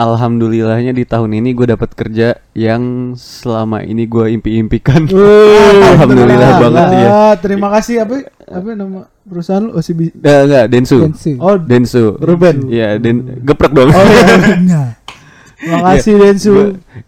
[0.00, 5.04] alhamdulillahnya di tahun ini gue dapat kerja yang selama ini gue impi-impikan.
[5.92, 7.08] Alhamdulillah banget ya.
[7.36, 10.16] Terima kasih apa apa nama perusahaan lu OCB?
[10.16, 10.98] Enggak, enggak, Densu.
[11.12, 11.32] Sensi.
[11.36, 12.16] Oh, Densu.
[12.16, 12.72] Ruben.
[12.72, 13.92] Iya, Den geprek dong.
[13.92, 14.24] Oh iya.
[14.64, 14.88] Nah,
[15.60, 16.54] Terima kasih Densu.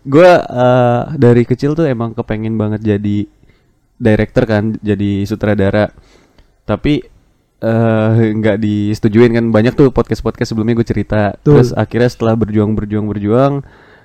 [0.04, 0.30] gue
[1.16, 3.24] dari kecil tuh emang kepengen banget jadi
[3.96, 5.88] director kan, jadi sutradara.
[6.68, 7.00] Tapi
[7.62, 11.32] eh, nggak disetujuin kan banyak tuh podcast podcast sebelumnya gue cerita.
[11.38, 11.62] Betul.
[11.62, 13.52] Terus akhirnya setelah berjuang berjuang berjuang,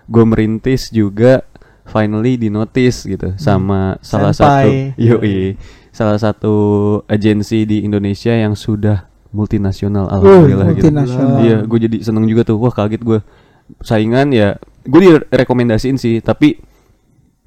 [0.06, 1.42] gue merintis juga
[1.88, 4.92] finally di notice gitu sama salah Senpai.
[4.92, 5.56] satu yoi
[5.96, 6.56] salah satu
[7.10, 10.94] agensi di Indonesia yang sudah multinasional alhamdulillah gitu.
[10.94, 11.38] multinasional.
[11.42, 12.58] Iya, gue jadi seneng juga tuh.
[12.62, 13.20] Wah kaget gue.
[13.84, 14.56] Saingan ya,
[14.88, 16.24] gue direkomendasiin sih.
[16.24, 16.62] Tapi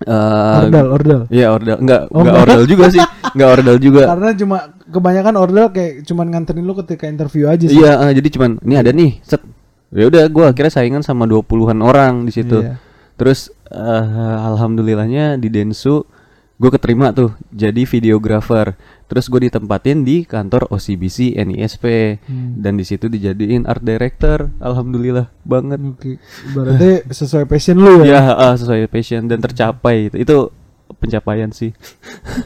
[0.01, 1.21] eh Ordal, ordal.
[1.29, 3.03] Iya ordal, enggak Oh, enggak ordal juga sih,
[3.37, 4.03] enggak ordal juga.
[4.09, 4.59] Karena cuma
[4.89, 7.77] kebanyakan ordal kayak cuman nganterin lu ketika interview aja sih.
[7.77, 9.45] Iya, eh, jadi cuman ini ada nih, set.
[9.91, 12.63] Ya udah, gue akhirnya saingan sama 20-an orang di situ.
[12.63, 12.79] Iya.
[13.19, 16.07] Terus eh, alhamdulillahnya di Densu
[16.61, 18.77] gue keterima tuh jadi videographer.
[19.09, 21.85] Terus gue ditempatin di kantor OCBC NISP
[22.29, 22.61] Hmm.
[22.61, 24.53] dan di situ dijadiin art director.
[24.61, 25.81] Alhamdulillah banget.
[25.81, 26.21] Oke.
[26.53, 28.21] Berarti sesuai passion lu ya.
[28.21, 30.21] Ya, ah, sesuai passion dan tercapai itu.
[30.21, 30.37] Itu
[31.01, 31.73] pencapaian sih.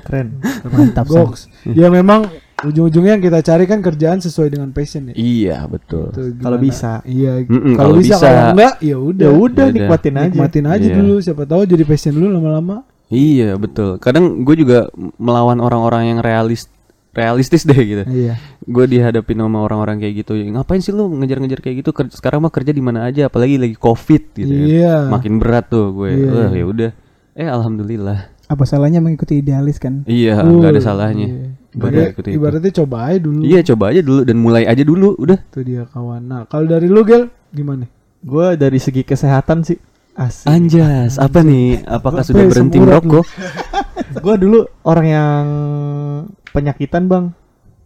[0.06, 0.38] Keren.
[0.72, 1.10] mantap.
[1.10, 1.50] Goks.
[1.66, 2.30] Ya memang
[2.62, 5.14] ujung-ujungnya yang kita cari kan kerjaan sesuai dengan passion ya.
[5.18, 6.14] Iya, betul.
[6.14, 7.02] Itu Kalau bisa.
[7.02, 7.42] Iya.
[7.44, 8.26] Kalau kalau bisa, bisa.
[8.30, 9.26] kalau enggak ya udah.
[9.26, 10.26] Ya udah nikmatin aja.
[10.30, 10.96] Nikmatin aja Iya.
[10.96, 12.86] dulu siapa tahu jadi passion lu lama-lama.
[13.06, 13.96] Iya, betul.
[13.96, 16.66] Kadang gue juga melawan orang-orang yang realis
[17.12, 18.02] realistis deh gitu.
[18.04, 18.34] Iya.
[18.60, 20.34] Gue dihadapin sama orang-orang kayak gitu.
[20.34, 21.90] Ngapain sih lu ngejar-ngejar kayak gitu?
[21.90, 24.66] Ker- Sekarang mah kerja di mana aja, apalagi lagi Covid gitu kan.
[24.66, 24.96] Iya.
[25.10, 26.10] Makin berat tuh gue.
[26.10, 26.58] Iya, Wah, iya.
[26.58, 26.90] ya udah.
[27.34, 28.20] Eh, alhamdulillah.
[28.44, 31.26] apa salahnya mengikuti idealis kan Iya, Uh, nggak ada salahnya.
[31.26, 31.48] iya.
[31.72, 32.36] Ibarat- ikuti itu.
[32.36, 33.40] ibaratnya coba aja dulu.
[33.40, 35.38] Iya, coba aja dulu dan mulai aja dulu, udah.
[35.48, 36.22] Itu dia kawan.
[36.22, 37.88] Nah, kalau dari lu Gel gimana?
[38.20, 39.80] Gue dari segi kesehatan sih
[40.16, 40.46] asik.
[40.46, 41.82] Anjas, apa nih?
[41.82, 42.84] Apakah Apa sudah berhenti lu?
[42.86, 43.26] merokok?
[44.14, 45.44] gue dulu orang yang
[46.48, 47.24] penyakitan bang.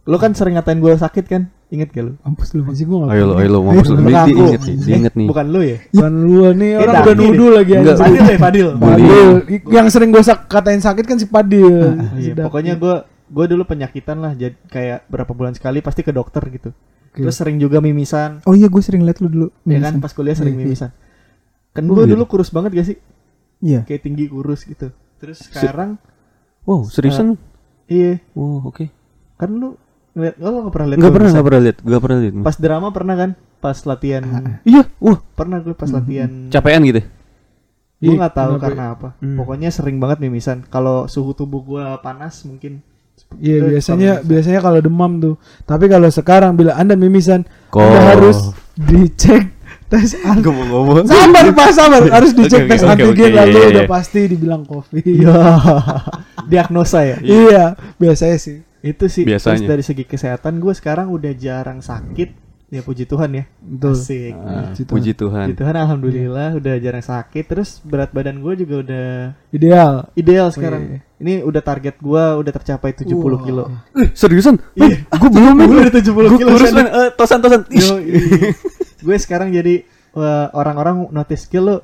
[0.03, 1.49] Lo kan sering ngatain gue sakit kan?
[1.69, 2.13] Ingat gak lu?
[2.19, 3.13] Mampus lu masih gua enggak.
[3.13, 3.95] Ayo lo, ayo lo, mampus lo.
[3.95, 4.29] Di- Mengaku.
[4.33, 5.27] Diinget nih, diinget nih.
[5.29, 5.77] Bukan lu ya?
[5.93, 7.93] Bukan lu nih orang udah nuduh lagi anjing.
[7.95, 8.67] Fadil ya Fadil.
[8.73, 8.89] Bully.
[9.05, 9.29] Padil.
[9.45, 11.77] I- Yang sering gue katain sakit kan si Padil.
[12.17, 12.49] Iya, Sedap.
[12.49, 12.95] pokoknya gue
[13.29, 16.73] gue dulu penyakitan lah jadi kayak berapa bulan sekali pasti ke dokter gitu.
[17.11, 18.41] Terus sering juga mimisan.
[18.45, 20.65] oh iya gue sering liat lu dulu Ya kan pas kuliah sering Iya, iya.
[20.65, 20.89] mimisan.
[21.71, 22.11] Kan gue iya.
[22.11, 22.97] dulu kurus banget gak sih?
[23.59, 24.89] iya Kayak tinggi kurus gitu.
[25.17, 25.99] Terus sekarang
[26.63, 27.35] Wow, seriusan?
[27.85, 28.85] iya Wow, oke.
[29.35, 29.73] kan lu
[30.11, 32.33] ngeliat oh, lo gak pernah lihat gua pernah, enggak pernah lihat, enggak pernah lihat.
[32.41, 33.31] Pas drama pernah kan?
[33.59, 34.23] Pas latihan
[34.63, 36.29] Iya, wah, pernah gue pas latihan.
[36.47, 37.01] capean gitu.
[37.99, 38.63] Gue Ih, nggak tahu kenapa?
[38.63, 39.09] karena apa.
[39.19, 39.35] Hmm.
[39.35, 40.63] Pokoknya sering banget mimisan.
[40.63, 42.79] Kalau suhu tubuh gue panas mungkin.
[43.35, 45.35] Iya Itu biasanya biasanya kalau demam tuh.
[45.67, 49.51] Tapi kalau sekarang bila anda mimisan, Kok- anda harus dicek
[49.89, 50.53] tes antigen.
[50.69, 51.03] Ngomong.
[51.03, 53.89] Sabar pak sabar harus dicek Oke, tes oke, antigen oke, lalu iya, udah iya.
[53.89, 55.03] pasti dibilang covid.
[55.09, 55.35] Iya.
[56.45, 57.17] diagnosa ya.
[57.19, 57.63] Iya,
[57.95, 58.57] biasanya sih.
[58.79, 59.25] Itu sih.
[59.25, 59.59] Biasanya.
[59.59, 62.47] Terus dari segi kesehatan gue sekarang udah jarang sakit.
[62.69, 63.43] Ya puji Tuhan ya.
[63.59, 63.97] Betul.
[63.97, 64.33] Asik.
[64.35, 64.93] Ah, Puji Tuhan.
[64.93, 65.45] puji Tuhan.
[65.49, 67.43] Puji Tuhan alhamdulillah udah jarang sakit.
[67.43, 69.07] Terus berat badan gue juga udah
[69.49, 70.05] Ideal.
[70.13, 70.81] ideal sekarang.
[70.85, 70.99] iya.
[71.17, 73.41] Ini udah target gue udah tercapai 70 Wah.
[73.41, 73.63] kilo.
[73.97, 74.61] Eh, seriusan?
[74.77, 75.01] Iya.
[75.11, 75.53] Gue belum.
[75.59, 76.49] Gue udah 70 Gue kilo.
[76.53, 76.69] kurus.
[76.69, 77.61] Eh, tosan tosan.
[77.73, 77.93] Yo,
[78.99, 81.77] gue sekarang jadi wah, orang-orang notice skill lu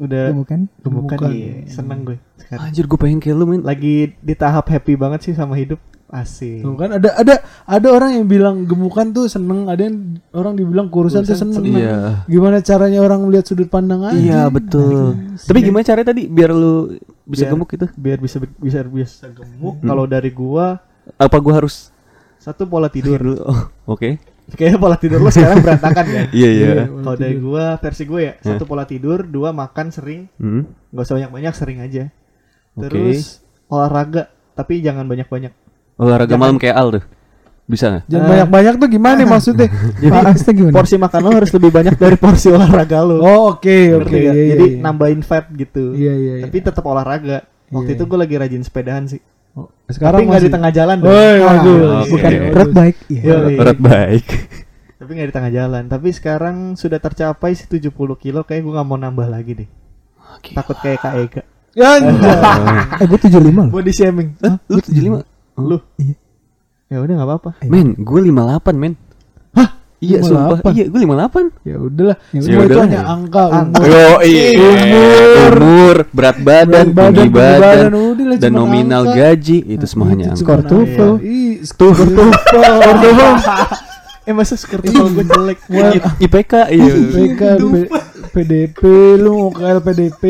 [0.00, 0.60] udah Gemukan.
[0.80, 1.30] gemukan Gemukan.
[1.30, 1.52] iya.
[1.66, 2.64] Seneng gue sekarang.
[2.64, 3.60] Anjir gue pengen kayak lu men.
[3.60, 5.76] Lagi di tahap happy banget sih sama hidup.
[6.08, 6.66] Asik.
[6.66, 10.90] Tuh kan ada ada ada orang yang bilang gemukan tuh seneng, ada yang orang dibilang
[10.90, 11.70] kurusan, tuh Kurusan seneng.
[11.70, 12.26] Iya.
[12.26, 14.18] Gimana caranya orang melihat sudut pandang aja?
[14.18, 15.14] Iya betul.
[15.38, 17.86] Tapi gimana caranya tadi biar lu bisa Biar- gemuk gitu?
[17.94, 19.78] Biar bisa bisa bisa gemuk.
[19.78, 19.86] Hmm.
[19.86, 20.82] Kalau dari gua
[21.14, 21.94] Apa gua harus
[22.36, 23.14] satu pola tidur.
[23.14, 23.36] dulu?
[23.46, 23.60] Oh,
[23.94, 24.18] Oke.
[24.50, 26.26] Kayaknya pola tidur lu sekarang berantakan kan?
[26.30, 26.70] Iya iya.
[26.86, 30.66] Kalau dari gua versi gue ya, satu pola tidur, dua makan sering, Hmm.
[30.90, 32.10] nggak usah banyak-banyak, sering aja.
[32.72, 32.86] Oke.
[32.86, 35.52] Terus olahraga, tapi jangan banyak-banyak.
[35.96, 37.04] Olahraga Jangan- malam kayak Al tuh.
[37.64, 38.04] Bisa nggak?
[38.08, 38.30] Jangan Ah.
[38.32, 39.68] banyak-banyak tuh gimana nih maksudnya?
[39.94, 40.74] Jadi gimana?
[40.74, 43.16] porsi makan lo harus lebih banyak dari porsi olahraga lo.
[43.20, 44.10] Oh oke oke.
[44.10, 44.80] Iya, iya, Jadi iya.
[44.80, 45.94] nambahin fat gitu.
[45.94, 46.34] Iya iya.
[46.36, 46.44] iya.
[46.44, 47.46] Tapi tetap olahraga.
[47.70, 47.96] Waktu Iya.
[47.96, 49.22] itu gue lagi rajin sepedahan sih.
[49.52, 51.10] Oh, sekarang tapi nggak di masih- tengah jalan dong.
[51.10, 51.78] Woi, Ah, waduh.
[52.00, 52.10] Oke.
[52.12, 52.98] Bukan road bike.
[53.08, 53.22] Iya.
[53.24, 53.54] Yoi.
[53.56, 54.26] Berat baik.
[54.96, 55.82] Tapi nggak di tengah jalan.
[55.86, 58.40] Tapi sekarang sudah tercapai sih 70 kilo.
[58.42, 59.68] Kayak gue nggak mau nambah lagi deh.
[60.52, 61.42] Takut kayak Kak Ega.
[61.72, 61.98] Ya.
[62.98, 63.72] Eh gue 75 loh.
[63.72, 64.28] Body shaming.
[64.38, 64.58] Hah?
[64.66, 65.22] Lu 75?
[65.56, 65.78] Lu?
[65.96, 66.14] Iya.
[66.86, 67.50] Ya udah nggak apa-apa.
[67.64, 68.94] Men, gue 58 men.
[70.00, 70.06] Hah?
[70.08, 70.24] Iya, 58?
[70.24, 70.72] sumpah.
[70.72, 71.44] Iya, gue 58.
[71.60, 72.16] ya udahlah.
[72.32, 72.82] Ya Semua itu udah.
[72.82, 73.76] hanya angka, Angka.
[73.76, 73.84] umur.
[73.84, 74.08] Yo,
[74.56, 79.16] umur, umur, berat badan, Berat tinggi tinggi badan, udah lah, dan nominal angka.
[79.20, 80.40] gaji itu semua hanya angka.
[80.40, 81.10] Skor TOEFL.
[81.12, 81.28] angka.
[81.28, 83.32] Ih, skor TOEFL.
[84.28, 85.58] eh masa skor TOEFL gue jelek.
[86.24, 86.92] IPK iya.
[86.96, 87.90] PK, P-
[88.30, 88.80] PDP,
[89.16, 90.22] lu mau ke LPDP.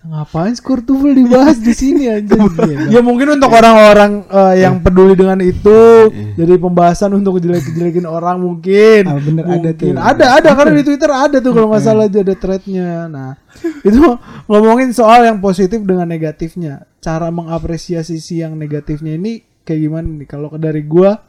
[0.00, 2.40] Ngapain skor TOEFL dibahas di sini anjir?
[2.94, 6.08] ya mungkin untuk orang-orang eh, yang peduli dengan itu
[6.40, 9.04] jadi pembahasan untuk jelek-jelekin orang mungkin.
[9.04, 9.76] Ah, bener, ada Mungkin.
[9.76, 10.00] tuh.
[10.00, 13.12] Ada ada karena di Twitter ada tuh kalau nggak salah aja ada threadnya.
[13.12, 13.36] Nah
[13.84, 14.00] itu
[14.48, 16.88] ngomongin soal yang positif dengan negatifnya.
[17.04, 20.24] Cara mengapresiasi si yang negatifnya ini kayak gimana nih?
[20.24, 21.20] Kalau dari gua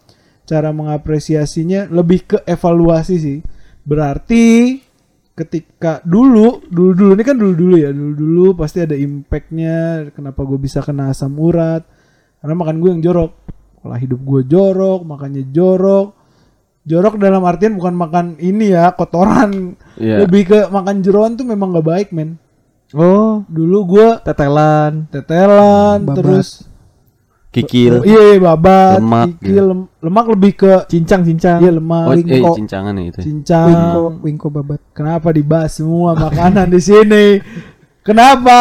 [0.47, 3.39] cara mengapresiasinya lebih ke evaluasi sih.
[3.83, 4.79] Berarti
[5.33, 9.77] ketika dulu dulu dulu ini kan dulu dulu ya dulu dulu pasti ada impactnya
[10.11, 11.81] kenapa gue bisa kena asam urat
[12.37, 13.31] karena makan gue yang jorok
[13.77, 16.13] pola hidup gue jorok makannya jorok
[16.81, 20.25] jorok dalam artian bukan makan ini ya kotoran Iya.
[20.25, 22.37] lebih ke makan jeroan tuh memang gak baik men
[22.91, 25.07] Oh, dulu gue tetelan.
[25.07, 26.15] tetelan Babat.
[26.17, 26.47] terus
[27.51, 27.99] Kikil.
[27.99, 29.63] Oh, iya, iya babat Lemak, kikil, gitu.
[29.67, 31.59] lem- lemak lebih ke Cincang-cincang.
[31.59, 33.19] iya lemak Oh, eh, wingko, cincangan ya itu.
[33.19, 33.23] ya?
[33.23, 34.79] cincang Wingko, Wingko babat.
[34.91, 37.25] Kenapa dibahas semua makanan di sini?
[38.01, 38.57] Kenapa?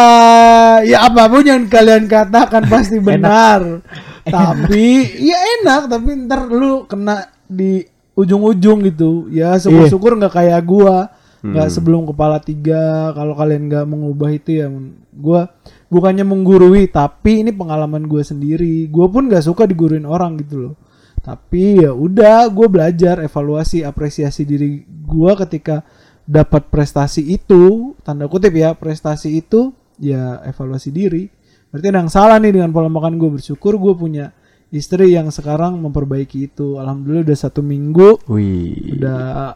[0.83, 3.81] Ya apa pun yang kalian katakan pasti benar.
[4.27, 4.85] tapi
[5.17, 7.81] ya enak, tapi ntar lu kena di
[8.13, 9.25] ujung-ujung gitu.
[9.29, 11.09] Ya syukur-syukur nggak kayak gua,
[11.41, 11.73] nggak Hmm.
[11.73, 13.09] sebelum kepala tiga.
[13.11, 14.69] Kalau kalian nggak mengubah itu ya,
[15.11, 15.49] gua
[15.91, 18.87] bukannya menggurui, tapi ini pengalaman gua sendiri.
[18.87, 20.75] Gua pun nggak suka diguruin orang gitu loh.
[21.21, 25.85] Tapi ya udah, gue belajar evaluasi, apresiasi diri gue ketika
[26.25, 29.69] dapat prestasi itu, tanda kutip ya, prestasi itu
[30.01, 31.29] ya evaluasi diri.
[31.69, 33.37] Berarti ada yang salah nih dengan pola makan gue.
[33.37, 34.33] Bersyukur gue punya
[34.73, 36.81] istri yang sekarang memperbaiki itu.
[36.81, 38.97] Alhamdulillah udah satu minggu, Wih.
[38.97, 39.53] udah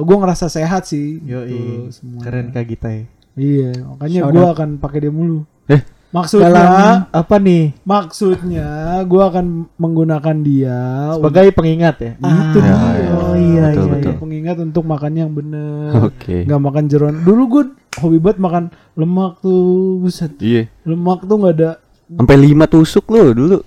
[0.00, 1.20] gue ngerasa sehat sih.
[1.28, 2.24] Yo, gitu, semuanya.
[2.24, 3.04] keren Kak Gita ya.
[3.36, 5.44] Iya, makanya gue akan pakai dia mulu.
[5.72, 5.80] Eh,
[6.12, 7.72] Maksudnya, Dalam apa nih?
[7.82, 8.68] maksudnya
[9.02, 10.76] gue akan menggunakan dia
[11.16, 12.12] Sebagai pengingat ya.
[12.14, 12.76] Itu Ya, dia.
[13.00, 13.10] ya.
[13.16, 13.88] Oh iya Betul, iya.
[13.88, 14.12] betul.
[14.12, 14.20] iya.
[14.20, 15.88] Pengingat untuk makan yang bener.
[16.04, 16.44] Oke.
[16.44, 17.16] Nggak makan jeroan.
[17.18, 17.64] Dulu gue
[17.96, 19.64] hobi banget makan lemak tuh.
[19.98, 20.36] Buset.
[20.36, 20.68] Iya.
[20.84, 21.70] Lemak tuh nggak ada.
[22.12, 23.58] Sampai lima tusuk lo dulu.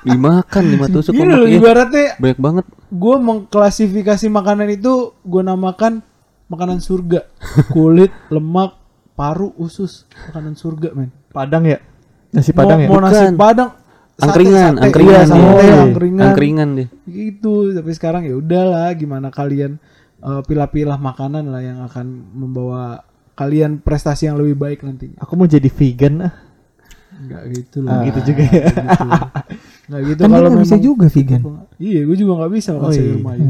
[0.00, 1.58] Dimakan lima tusuk Gini loh, iya.
[1.58, 2.64] ibaratnya Banyak banget.
[2.86, 6.00] gue mengklasifikasi makanan itu gue namakan
[6.46, 7.26] makanan surga.
[7.68, 8.80] Kulit, lemak,
[9.12, 10.06] paru, usus.
[10.30, 11.10] Makanan surga, men.
[11.36, 11.78] Padang ya.
[12.32, 12.88] Nasi Mau, padang ya.
[12.88, 13.34] mau nasi Bukan.
[13.36, 13.70] padang.
[14.12, 14.82] sate, Angkringan, sate.
[14.82, 15.12] angkringan.
[15.12, 15.76] Iya, sate, iya.
[15.82, 16.24] angkringan.
[16.26, 16.88] Angkringan deh.
[17.06, 19.76] gitu tapi sekarang ya udahlah gimana kalian
[20.18, 25.44] eh, pilah-pilah makanan lah yang akan membawa kalian prestasi yang lebih baik nantinya Aku mau
[25.44, 26.32] jadi vegan ah.
[27.18, 28.64] nggak gitu Ah, lah gitu juga ya.
[29.86, 31.40] nggak gitu Kan kalau bisa juga vegan.
[31.76, 33.20] iya gue juga nggak bisa makan Oh, sayur iya.
[33.22, 33.44] mayu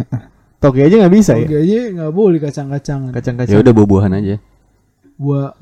[0.56, 1.44] Toge aja nggak bisa ya.
[1.44, 3.56] Oke aja nggak boleh kacang-kacangan Ya Kacang-kacang.
[3.56, 4.36] udah buah-buahan aja.
[5.16, 5.54] gua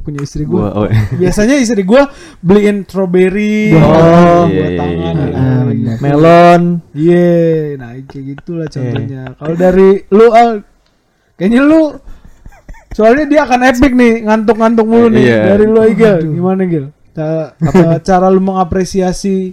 [0.00, 0.64] punya istri gue.
[0.64, 0.88] Oh,
[1.20, 2.02] biasanya istri gue
[2.40, 5.24] beliin strawberry Oh, buah iya, iya, tangan iya.
[5.26, 5.36] gitu.
[5.36, 5.96] Ah, benar.
[6.00, 6.62] Melon.
[6.96, 7.30] Iya,
[7.76, 9.22] nah kayak gitulah contohnya.
[9.36, 10.50] Kalau dari lu Al,
[11.36, 11.82] kayaknya lu
[12.92, 15.40] soalnya dia akan epic nih, ngantuk-ngantuk mulu nih Iya.
[15.56, 16.16] dari lu Igel.
[16.28, 16.86] Gimana Gil?
[17.12, 19.52] Cara, apa, cara lu mengapresiasi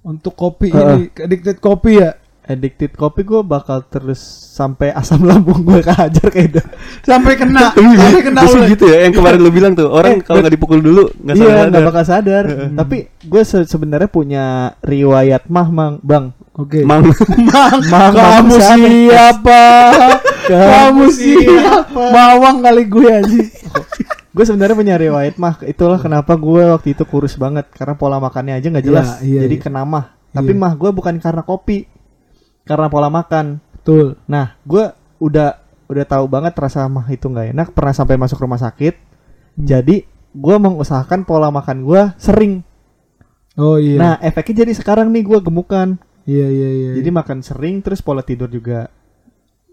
[0.00, 2.19] untuk kopi ini, addicted kopi ya.
[2.50, 4.18] Addicted kopi gue bakal terus
[4.50, 6.60] sampai asam lambung gue kehajar kayak gitu.
[7.00, 8.68] Sampai kena, sampai kena oleh.
[8.68, 11.46] gitu ya yang kemarin lu bilang tuh orang Eh, kalau nggak dipukul dulu nggak Iya,
[11.46, 11.66] sadar.
[11.70, 12.44] nggak bakal sadar.
[12.74, 14.44] Tapi gue se- sebenarnya punya
[14.80, 16.34] riwayat mah, mang, bang.
[16.52, 16.82] Oke.
[16.82, 17.06] Mang
[17.48, 19.62] Mang, Mang, kamu Mang, siapa?
[20.44, 22.02] kamu siapa?
[22.10, 23.48] Mawang kali gue anjing.
[24.30, 25.58] Gue sebenarnya punya riwayat mah.
[25.60, 29.18] Itulah kenapa gue waktu itu kurus banget karena pola makannya aja nggak jelas.
[29.18, 29.62] Iya, iya, Jadi iya.
[29.62, 30.14] kena mah.
[30.30, 30.60] Tapi Iya.
[30.60, 31.82] mah gue bukan karena kopi,
[32.64, 33.58] karena pola makan.
[33.80, 34.16] Betul.
[34.26, 34.84] Nah, gue
[35.18, 35.58] udah
[35.90, 37.68] udah tahu banget rasa mah itu nggak enak.
[37.74, 38.94] Pernah sampai masuk rumah sakit.
[38.94, 39.66] Hmm.
[39.66, 42.62] Jadi gue mengusahakan pola makan gue sering.
[43.58, 43.98] Oh iya.
[43.98, 45.98] Nah, efeknya jadi sekarang nih gue gemukan.
[46.28, 46.90] iya iya iya.
[47.00, 48.86] Jadi makan sering terus pola tidur juga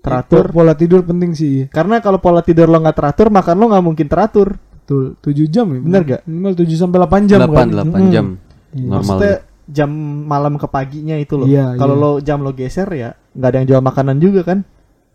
[0.01, 0.49] teratur.
[0.55, 1.49] pola tidur penting sih.
[1.51, 1.65] iya.
[1.69, 4.57] Karena kalau pola tidur lo nggak teratur, makan lo nggak mungkin teratur.
[4.87, 5.19] Betul.
[5.19, 5.79] 7 jam ya.
[5.83, 6.21] Bener gak?
[6.23, 7.67] Minimal 7 sampai 8 jam delapan kan.
[7.75, 8.11] delapan Hmm.
[8.15, 8.25] jam
[8.71, 8.87] Iya.
[8.87, 9.03] normal.
[9.03, 9.35] Maksudnya
[9.67, 9.91] jam
[10.25, 11.47] malam ke paginya itu loh.
[11.47, 12.03] Iya, kalau iya.
[12.03, 14.59] lo jam lo geser ya nggak ada yang jual makanan juga kan?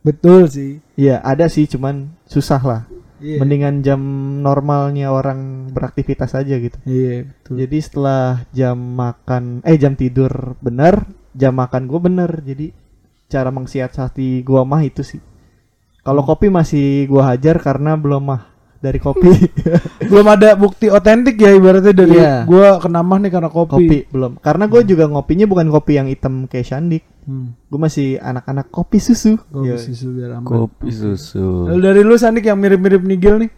[0.04, 0.78] Betul sih.
[0.94, 2.82] Iya ada sih, cuman susah lah.
[3.22, 3.38] Iya.
[3.38, 4.00] Mendingan jam
[4.42, 6.74] normalnya orang beraktivitas aja gitu.
[6.82, 7.54] Iya, betul.
[7.62, 12.30] Jadi setelah jam makan, eh jam tidur bener, jam makan gue bener.
[12.42, 12.66] Jadi
[13.32, 15.16] cara mengsiasati gua mah itu sih.
[15.16, 16.04] Hmm.
[16.04, 18.51] Kalau kopi masih gua hajar karena belum mah
[18.82, 19.30] dari kopi.
[20.10, 22.42] belum ada bukti otentik ya ibaratnya dari Iya.
[22.42, 23.70] gua kena mah nih karena kopi.
[23.70, 24.32] kopi belum.
[24.36, 27.06] Karena gue juga ngopinya bukan kopi yang hitam kayak Shandik.
[27.22, 27.54] Hmm.
[27.64, 29.38] Gue masih anak-anak kopi susu.
[29.40, 29.78] Kopi Iya.
[29.78, 30.44] susu biar aman.
[30.44, 33.50] kopi susu Lalu dari lu Sandik yang mirip-mirip Nigel nih.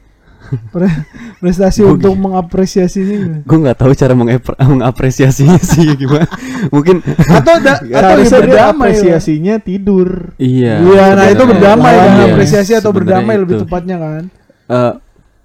[0.45, 0.85] Pre-
[1.41, 6.29] prestasi Gua untuk mengapresiasinya gue nggak tahu cara mengapresiasinya sih gimana
[6.69, 8.69] mungkin atau da, atau dia berdamai lah.
[8.93, 10.37] apresiasinya tidur.
[10.37, 13.63] iya Iya, nah itu berdamai kan Iya, apresiasi atau berdamai lebih itu.
[13.65, 14.23] tepatnya kan.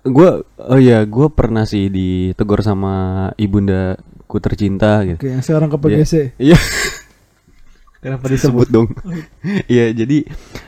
[0.02, 2.94] Gue oh ya gue pernah sih ditegur sama
[3.36, 6.14] ibunda ku tercinta gitu Oke, yang sekarang ke PGC.
[6.38, 6.56] iya
[8.00, 8.88] Kenapa disebut dong
[9.68, 10.24] iya jadi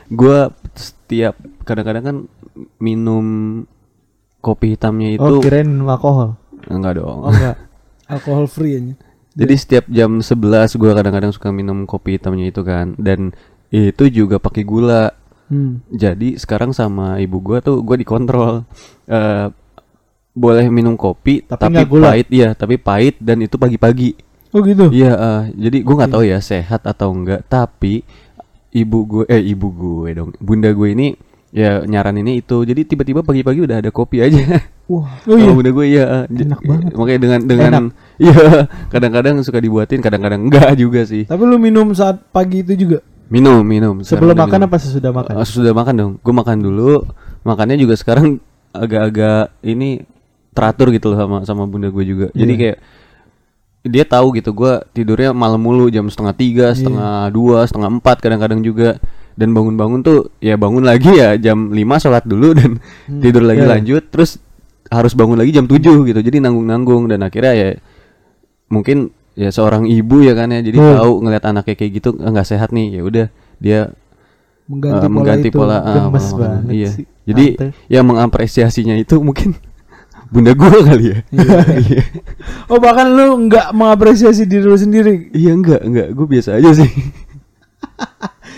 [0.06, 0.38] gue
[0.74, 2.16] setiap kadang-kadang kan
[2.76, 3.24] minum
[4.38, 6.36] kopi hitamnya itu Oh, kirain minum alkohol.
[6.66, 7.56] enggak dong Oh enggak.
[8.12, 8.92] Alkohol free aja.
[9.32, 10.36] Jadi setiap jam 11
[10.76, 13.32] gue kadang-kadang suka minum kopi hitamnya itu kan dan
[13.72, 15.16] itu juga pakai gula.
[15.52, 15.84] Hmm.
[15.92, 18.64] Jadi sekarang sama ibu gue tuh gue dikontrol
[19.04, 19.52] eh
[20.32, 24.16] boleh minum kopi Tapi tapi, pahit iya tapi pahit dan itu pagi-pagi.
[24.56, 24.88] Oh gitu.
[24.88, 28.00] Iya eh, jadi gue nggak tahu ya sehat atau enggak tapi
[28.72, 31.12] ibu gue eh ibu gue dong bunda gue ini
[31.52, 34.64] ya nyaraninnya itu jadi tiba-tiba pagi-pagi udah ada kopi aja.
[34.88, 35.20] Wah.
[35.28, 35.52] Oh Oh iya.
[35.52, 36.90] bunda gue j- Enak banget.
[36.96, 37.72] Makanya dengan dengan
[38.24, 41.28] iya kadang-kadang suka dibuatin kadang-kadang enggak juga sih.
[41.28, 43.04] Tapi lu minum saat pagi itu juga.
[43.28, 44.00] Minum, minum.
[44.02, 44.68] Sebelum makan minum.
[44.70, 45.32] apa sesudah makan?
[45.38, 46.12] Ah, sudah makan dong.
[46.20, 47.06] Gue makan dulu.
[47.42, 48.38] Makannya juga sekarang
[48.72, 50.04] agak-agak ini
[50.52, 52.26] teratur gitu loh sama sama bunda gue juga.
[52.32, 52.60] Jadi Iya.
[52.60, 52.78] kayak
[53.82, 56.78] dia tahu gitu gue tidurnya malam mulu jam setengah tiga, Iya.
[56.78, 59.00] setengah dua, setengah empat kadang-kadang juga.
[59.32, 62.76] Dan bangun-bangun tuh ya bangun lagi ya jam 5 sholat dulu dan
[63.24, 63.70] tidur lagi iya.
[63.80, 64.04] lanjut.
[64.12, 64.36] Terus
[64.92, 66.20] harus bangun lagi jam 7 gitu.
[66.20, 67.70] Jadi nanggung-nanggung dan akhirnya ya
[68.68, 70.96] mungkin ya seorang ibu ya kan ya jadi Hmm.
[70.98, 73.26] tahu ngeliat anaknya kayak gitu "Ah, nggak sehat nih ya udah
[73.58, 73.80] dia
[74.64, 75.58] Mengganti eh, pola mengganti itu.
[75.58, 76.38] pola, ah, Gemes makan.
[76.38, 77.04] banget iya sih.
[77.24, 77.66] jadi Tante.
[77.88, 79.56] yang mengapresiasinya itu mungkin
[80.32, 81.58] bunda gua kali ya iya
[82.66, 85.28] Oh bahkan lu nggak mengapresiasi diri lu sendiri.
[85.30, 86.88] iya enggak enggak gue biasa aja sih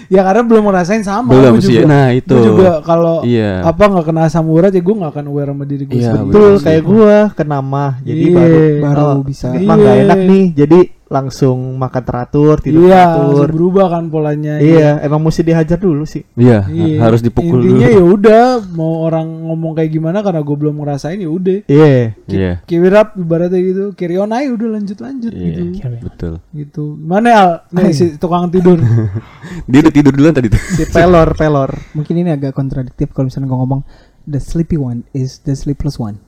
[0.06, 1.30] Ya karena belum ngerasain sama.
[1.30, 1.86] Belum Gua sih, juga.
[1.86, 2.34] nah, Gua itu.
[2.36, 3.62] juga kalau Iya.
[3.62, 6.12] apa nggak kena asam urat ya gue nggak akan aware sama diri gue Iya.
[6.24, 6.86] Betul kayak sih.
[6.86, 7.92] gua kena mah.
[8.00, 8.34] Jadi Iya.
[8.34, 9.48] baru Baru oh, bisa.
[9.50, 10.04] Mah nggak Iya.
[10.04, 10.44] enak nih.
[10.54, 10.78] Jadi
[11.14, 13.46] langsung makan teratur, tidur Iya, teratur.
[13.48, 14.58] berubah kan polanya.
[14.58, 16.26] Iya, emang mesti dihajar dulu sih.
[16.34, 16.98] iya Iya.
[16.98, 21.16] harus dipukul Intinya dulu ya udah mau orang ngomong kayak gimana karena gue belum ngerasain
[21.16, 21.58] ya udah.
[21.64, 22.18] Iya.
[22.26, 25.62] iya Kiwirap ibaratnya gitu, carry on aja udah lanjut lanjut iya gitu.
[26.02, 26.84] betul Gitu.
[26.98, 27.50] Mana Al?
[27.70, 28.82] Nih si tukang tidur.
[29.70, 31.70] dia udah tidur duluan tadi tuh Si pelor, pelor.
[31.92, 33.80] Mungkin ini agak kontradiktif kalau misalnya gue ngomong
[34.24, 36.18] the sleepy one is the sleepless one.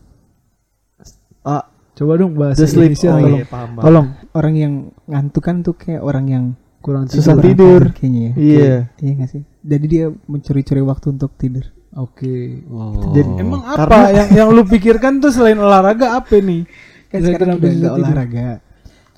[1.42, 1.62] Ah,
[1.96, 2.92] Coba dong bahasa the sleep.
[2.92, 3.32] Indonesia Oh, tolong.
[3.34, 3.70] iya, paham.
[3.78, 4.06] Tolong.
[4.30, 4.72] Orang yang
[5.04, 6.44] ngantuk kan tuh kayak orang yang
[6.76, 7.82] Kurang Susah tidur.
[7.82, 7.82] tidur.
[7.90, 8.32] kayaknya ya.
[8.36, 8.74] Iya.
[8.96, 9.42] Iya gak sih?
[9.60, 11.66] Jadi dia mencuri-curi waktu untuk tidur.
[11.92, 12.62] Oke.
[12.68, 13.10] oh.
[13.10, 16.62] Jadi emang apa Karena- yang yang lu pikirkan tuh selain olahraga apa nih?
[17.08, 18.06] Kan sekarang udah udah susah nggak tidur.
[18.06, 18.48] olahraga.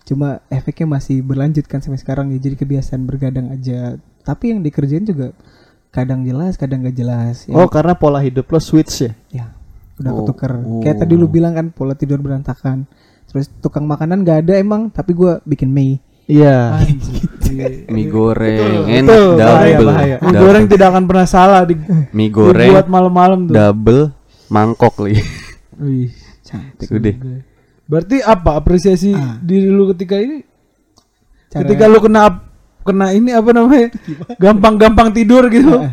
[0.02, 2.38] Cuma efeknya masih berlanjut kan sampai sekarang ya.
[2.38, 4.00] Jadi kebiasaan bergadang aja.
[4.22, 5.36] Tapi yang dikerjain juga
[5.90, 7.44] kadang jelas, kadang gak jelas.
[7.44, 9.12] Ya, Oh, karena pola hidup lo switch ya.
[9.30, 9.46] ya
[9.98, 10.52] udah Oh, ketuker.
[10.56, 10.80] oh.
[10.80, 12.86] Kayak tadi lu bilang kan pola tidur berantakan.
[13.24, 16.00] Terus tukang makanan gak ada emang, tapi gua bikin mie.
[16.24, 16.80] Iya.
[17.44, 17.66] Iya.
[17.94, 19.28] mie goreng enak betul.
[19.32, 20.16] double Bahaya, bahaya.
[20.16, 20.40] Mie Double.
[20.42, 21.74] goreng tidak akan pernah salah di
[22.10, 23.54] mie goreng dibuat malam-malam tuh.
[23.54, 24.02] double
[24.48, 25.20] mangkok lagi
[25.80, 26.84] Wih, Cantik.
[26.84, 27.14] sudah
[27.84, 29.36] Berarti apa apresiasi Ah.
[29.38, 30.44] diri lu ketika ini?
[31.48, 32.44] Cara- Ketika lu kena
[32.82, 33.88] kena ini apa namanya?
[34.36, 35.80] Gampang-gampang tidur gitu.
[35.80, 35.92] Eh,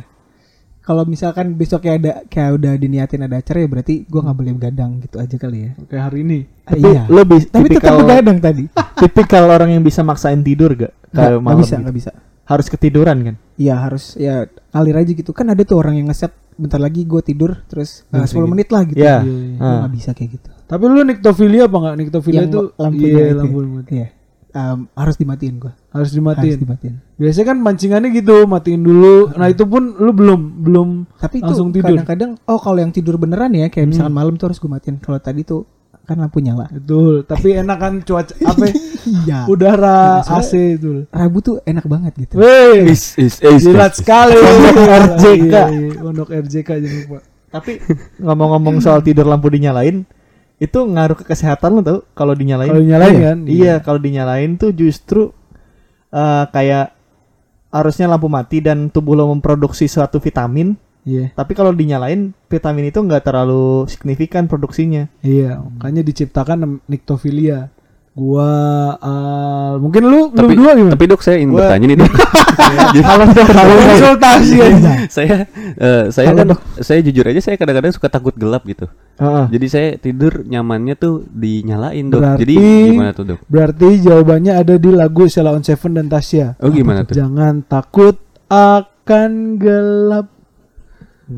[0.85, 4.91] Kalau misalkan besoknya ada kayak udah diniatin ada acara ya berarti gua nggak boleh begadang
[5.01, 5.71] gitu aja kali ya.
[5.89, 6.39] Kayak hari ini.
[6.61, 7.01] Tapi iya.
[7.09, 8.63] lo bis, Tapi tetap begadang tadi.
[9.01, 10.93] tipikal orang yang bisa maksain tidur gak?
[11.09, 11.81] Nggak Kayak nggak malam bisa, gitu.
[11.81, 12.11] nggak bisa.
[12.45, 13.35] Harus ketiduran kan?
[13.57, 15.33] Iya harus ya alir aja gitu.
[15.33, 18.85] Kan ada tuh orang yang ngeset bentar lagi gue tidur terus uh, 10 menit lah
[18.85, 19.01] gitu.
[19.01, 19.25] Iya.
[19.25, 19.57] Iya, iya.
[19.57, 19.77] Gua Ah.
[19.83, 20.49] nggak bisa kayak gitu.
[20.65, 21.95] Tapi lu niktofilia apa enggak?
[21.97, 23.77] Niktofilia Yang itu lampunya iya, lampu lampu.
[23.89, 24.07] Iya.
[24.55, 25.75] Um, harus dimatiin gua.
[25.91, 26.55] Harus Harus dimatiin.
[26.57, 26.95] dimatiin.
[27.19, 29.35] Biasanya kan pancingannya gitu, matiin dulu.
[29.35, 30.87] Nah, itu pun lu belum belum
[31.19, 31.91] Tapi itu Langsung tidur.
[31.91, 34.95] kadang-kadang oh kalau yang tidur beneran ya kayak misalkan malam tuh harus gue matiin.
[34.97, 35.67] Kalau tadi tuh
[36.01, 36.71] kan lampu nyala.
[36.71, 37.27] betul.
[37.27, 38.63] Tapi enak kan cuaca apa?
[38.63, 38.75] ya?
[39.05, 39.39] Iya.
[39.45, 41.05] Udara Iya, AC itu.
[41.11, 42.39] Rabu tuh enak banget gitu.
[42.39, 43.61] Wih, Is is is.
[43.61, 44.33] jilat sekali.
[44.33, 45.51] RJK.
[45.51, 47.19] Iya, iya, Pondok RJK jangan lupa.
[47.51, 47.71] Tapi
[48.25, 50.07] ngomong-ngomong soal tidur lampu dinyalain,
[50.55, 52.71] itu ngaruh ke kesehatan lo tau kalau dinyalain.
[52.71, 53.23] Kalau dinyalain Iya.
[53.27, 53.37] kan?
[53.43, 55.35] Iya, kalau dinyalain tuh justru
[56.09, 56.95] eh, kayak
[57.69, 60.79] harusnya lampu mati dan tubuh lo memproduksi suatu vitamin.
[61.03, 61.35] Iya.
[61.35, 65.11] Tapi kalau dinyalain vitamin itu nggak terlalu signifikan produksinya.
[65.21, 67.69] Iya, makanya diciptakan niktofilia.
[68.15, 68.47] Gua
[68.95, 70.91] eh, mungkin lu lu Tapi berdua gimana?
[70.95, 72.11] tapi dok saya ingin Gua- bertanya nih dok.
[72.95, 74.91] Kalau Kalau konsultasi aja.
[75.11, 75.37] saya
[75.75, 76.47] eh, saya Halo, kan
[76.79, 78.87] saya jujur aja saya kadang-kadang suka takut gelap gitu.
[79.17, 79.45] Heeh.
[79.49, 82.23] Jadi saya tidur nyamannya tuh dinyalain dok.
[82.23, 82.55] Berarti- Jadi
[82.89, 83.39] gimana tuh dok?
[83.45, 86.55] Berarti jawabannya ada di lagu Sheila on Seven dan Tasya.
[86.57, 87.13] Oh gimana tuh?
[87.13, 88.15] Jangan takut
[88.47, 90.31] akan gelap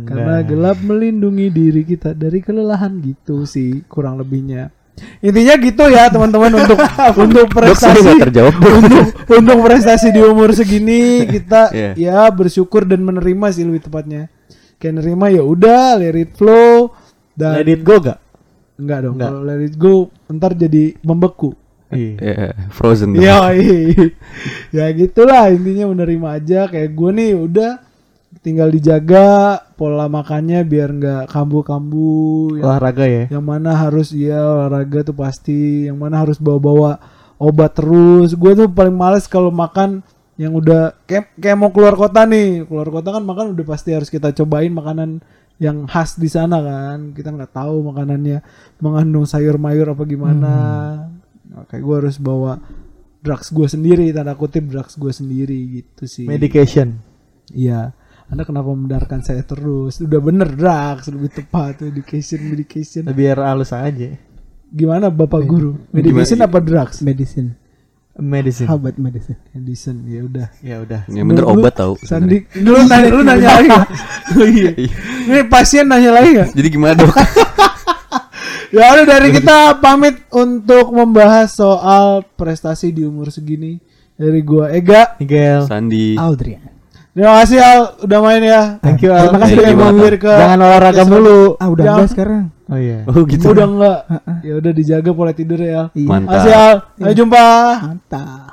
[0.05, 0.43] karena Nah.
[0.43, 4.69] gelap melindungi diri kita dari kelelahan gitu sih kurang lebihnya.
[5.21, 6.77] Intinya gitu ya teman-teman untuk
[7.25, 9.05] untuk prestasi terjawab untuk
[9.41, 11.91] untuk prestasi di umur segini kita Iya.
[11.97, 14.29] ya bersyukur dan menerima sih lebih tepatnya.
[14.77, 16.93] Kayak nerima ya udah let it flow
[17.33, 18.21] dan Let it go gak?
[18.77, 21.57] enggak dong kalau let it go ntar jadi membeku.
[21.87, 22.13] Iya.
[22.21, 23.15] Eh, frozen.
[23.17, 23.55] Iya,
[24.75, 27.71] ya gitulah intinya menerima aja kayak gue nih udah
[28.41, 33.23] tinggal dijaga pola makannya biar nggak kambuh-kambuh Olahraga ya.
[33.29, 35.89] yang mana harus ya olahraga tuh pasti.
[35.89, 36.97] Yang mana harus bawa-bawa
[37.37, 38.33] obat terus.
[38.33, 40.01] Gue tuh paling males kalau makan
[40.37, 42.65] yang udah kayak kayak mau keluar kota nih.
[42.65, 45.21] Keluar kota kan makan udah pasti harus kita cobain makanan
[45.57, 47.13] yang khas di sana kan.
[47.13, 48.41] Kita nggak tahu makanannya
[48.81, 50.53] mengandung sayur mayur apa gimana.
[51.47, 52.61] Nah, kayak gue harus bawa
[53.21, 56.25] drugs gue sendiri tanda kutip drugs gue sendiri gitu sih.
[56.29, 57.01] Medication.
[57.55, 57.95] iya
[58.27, 64.19] anda kenapa membenarkan saya terus udah bener drugs lebih tepat medication medication Biar halus aja.
[64.67, 65.93] gimana bapak guru Gimana?
[65.93, 67.55] medication apa drugs Medicine.
[68.13, 68.65] Medicine.
[68.65, 69.37] About medicine?
[69.51, 71.05] medicine ya udah Ya udah.
[71.05, 71.93] Yang bener Lu- obat tau.
[72.01, 73.69] Sandi lu nanya lu nanya lagi?
[74.35, 74.75] Oh, iya.
[75.23, 76.49] ini pasien nanya lagi nggak?
[76.51, 77.13] Jadi gimana dok?
[78.75, 83.79] ya udah dari kita pamit untuk membahas soal prestasi di umur segini
[84.13, 85.63] dari gua Ega Miguel.
[85.63, 86.17] Sandi.
[86.17, 86.76] Aldrian.
[87.17, 89.33] Terima kasih Al udah main ya Thank you, Al.
[89.33, 91.41] terima kasih udah mampir ke Jangan olahraga mulu.
[91.57, 92.43] Ah udah enggak sekarang.
[92.67, 92.99] Oh iya.
[93.09, 93.49] Oh gitu.
[93.49, 93.99] udah enggak
[94.45, 96.07] ya udah dijaga pola tidur ya Al Iya.
[96.07, 96.29] Mantap.
[96.29, 96.75] Makasih Al.
[96.93, 97.45] Sampai jumpa.
[97.81, 98.46] Mantap.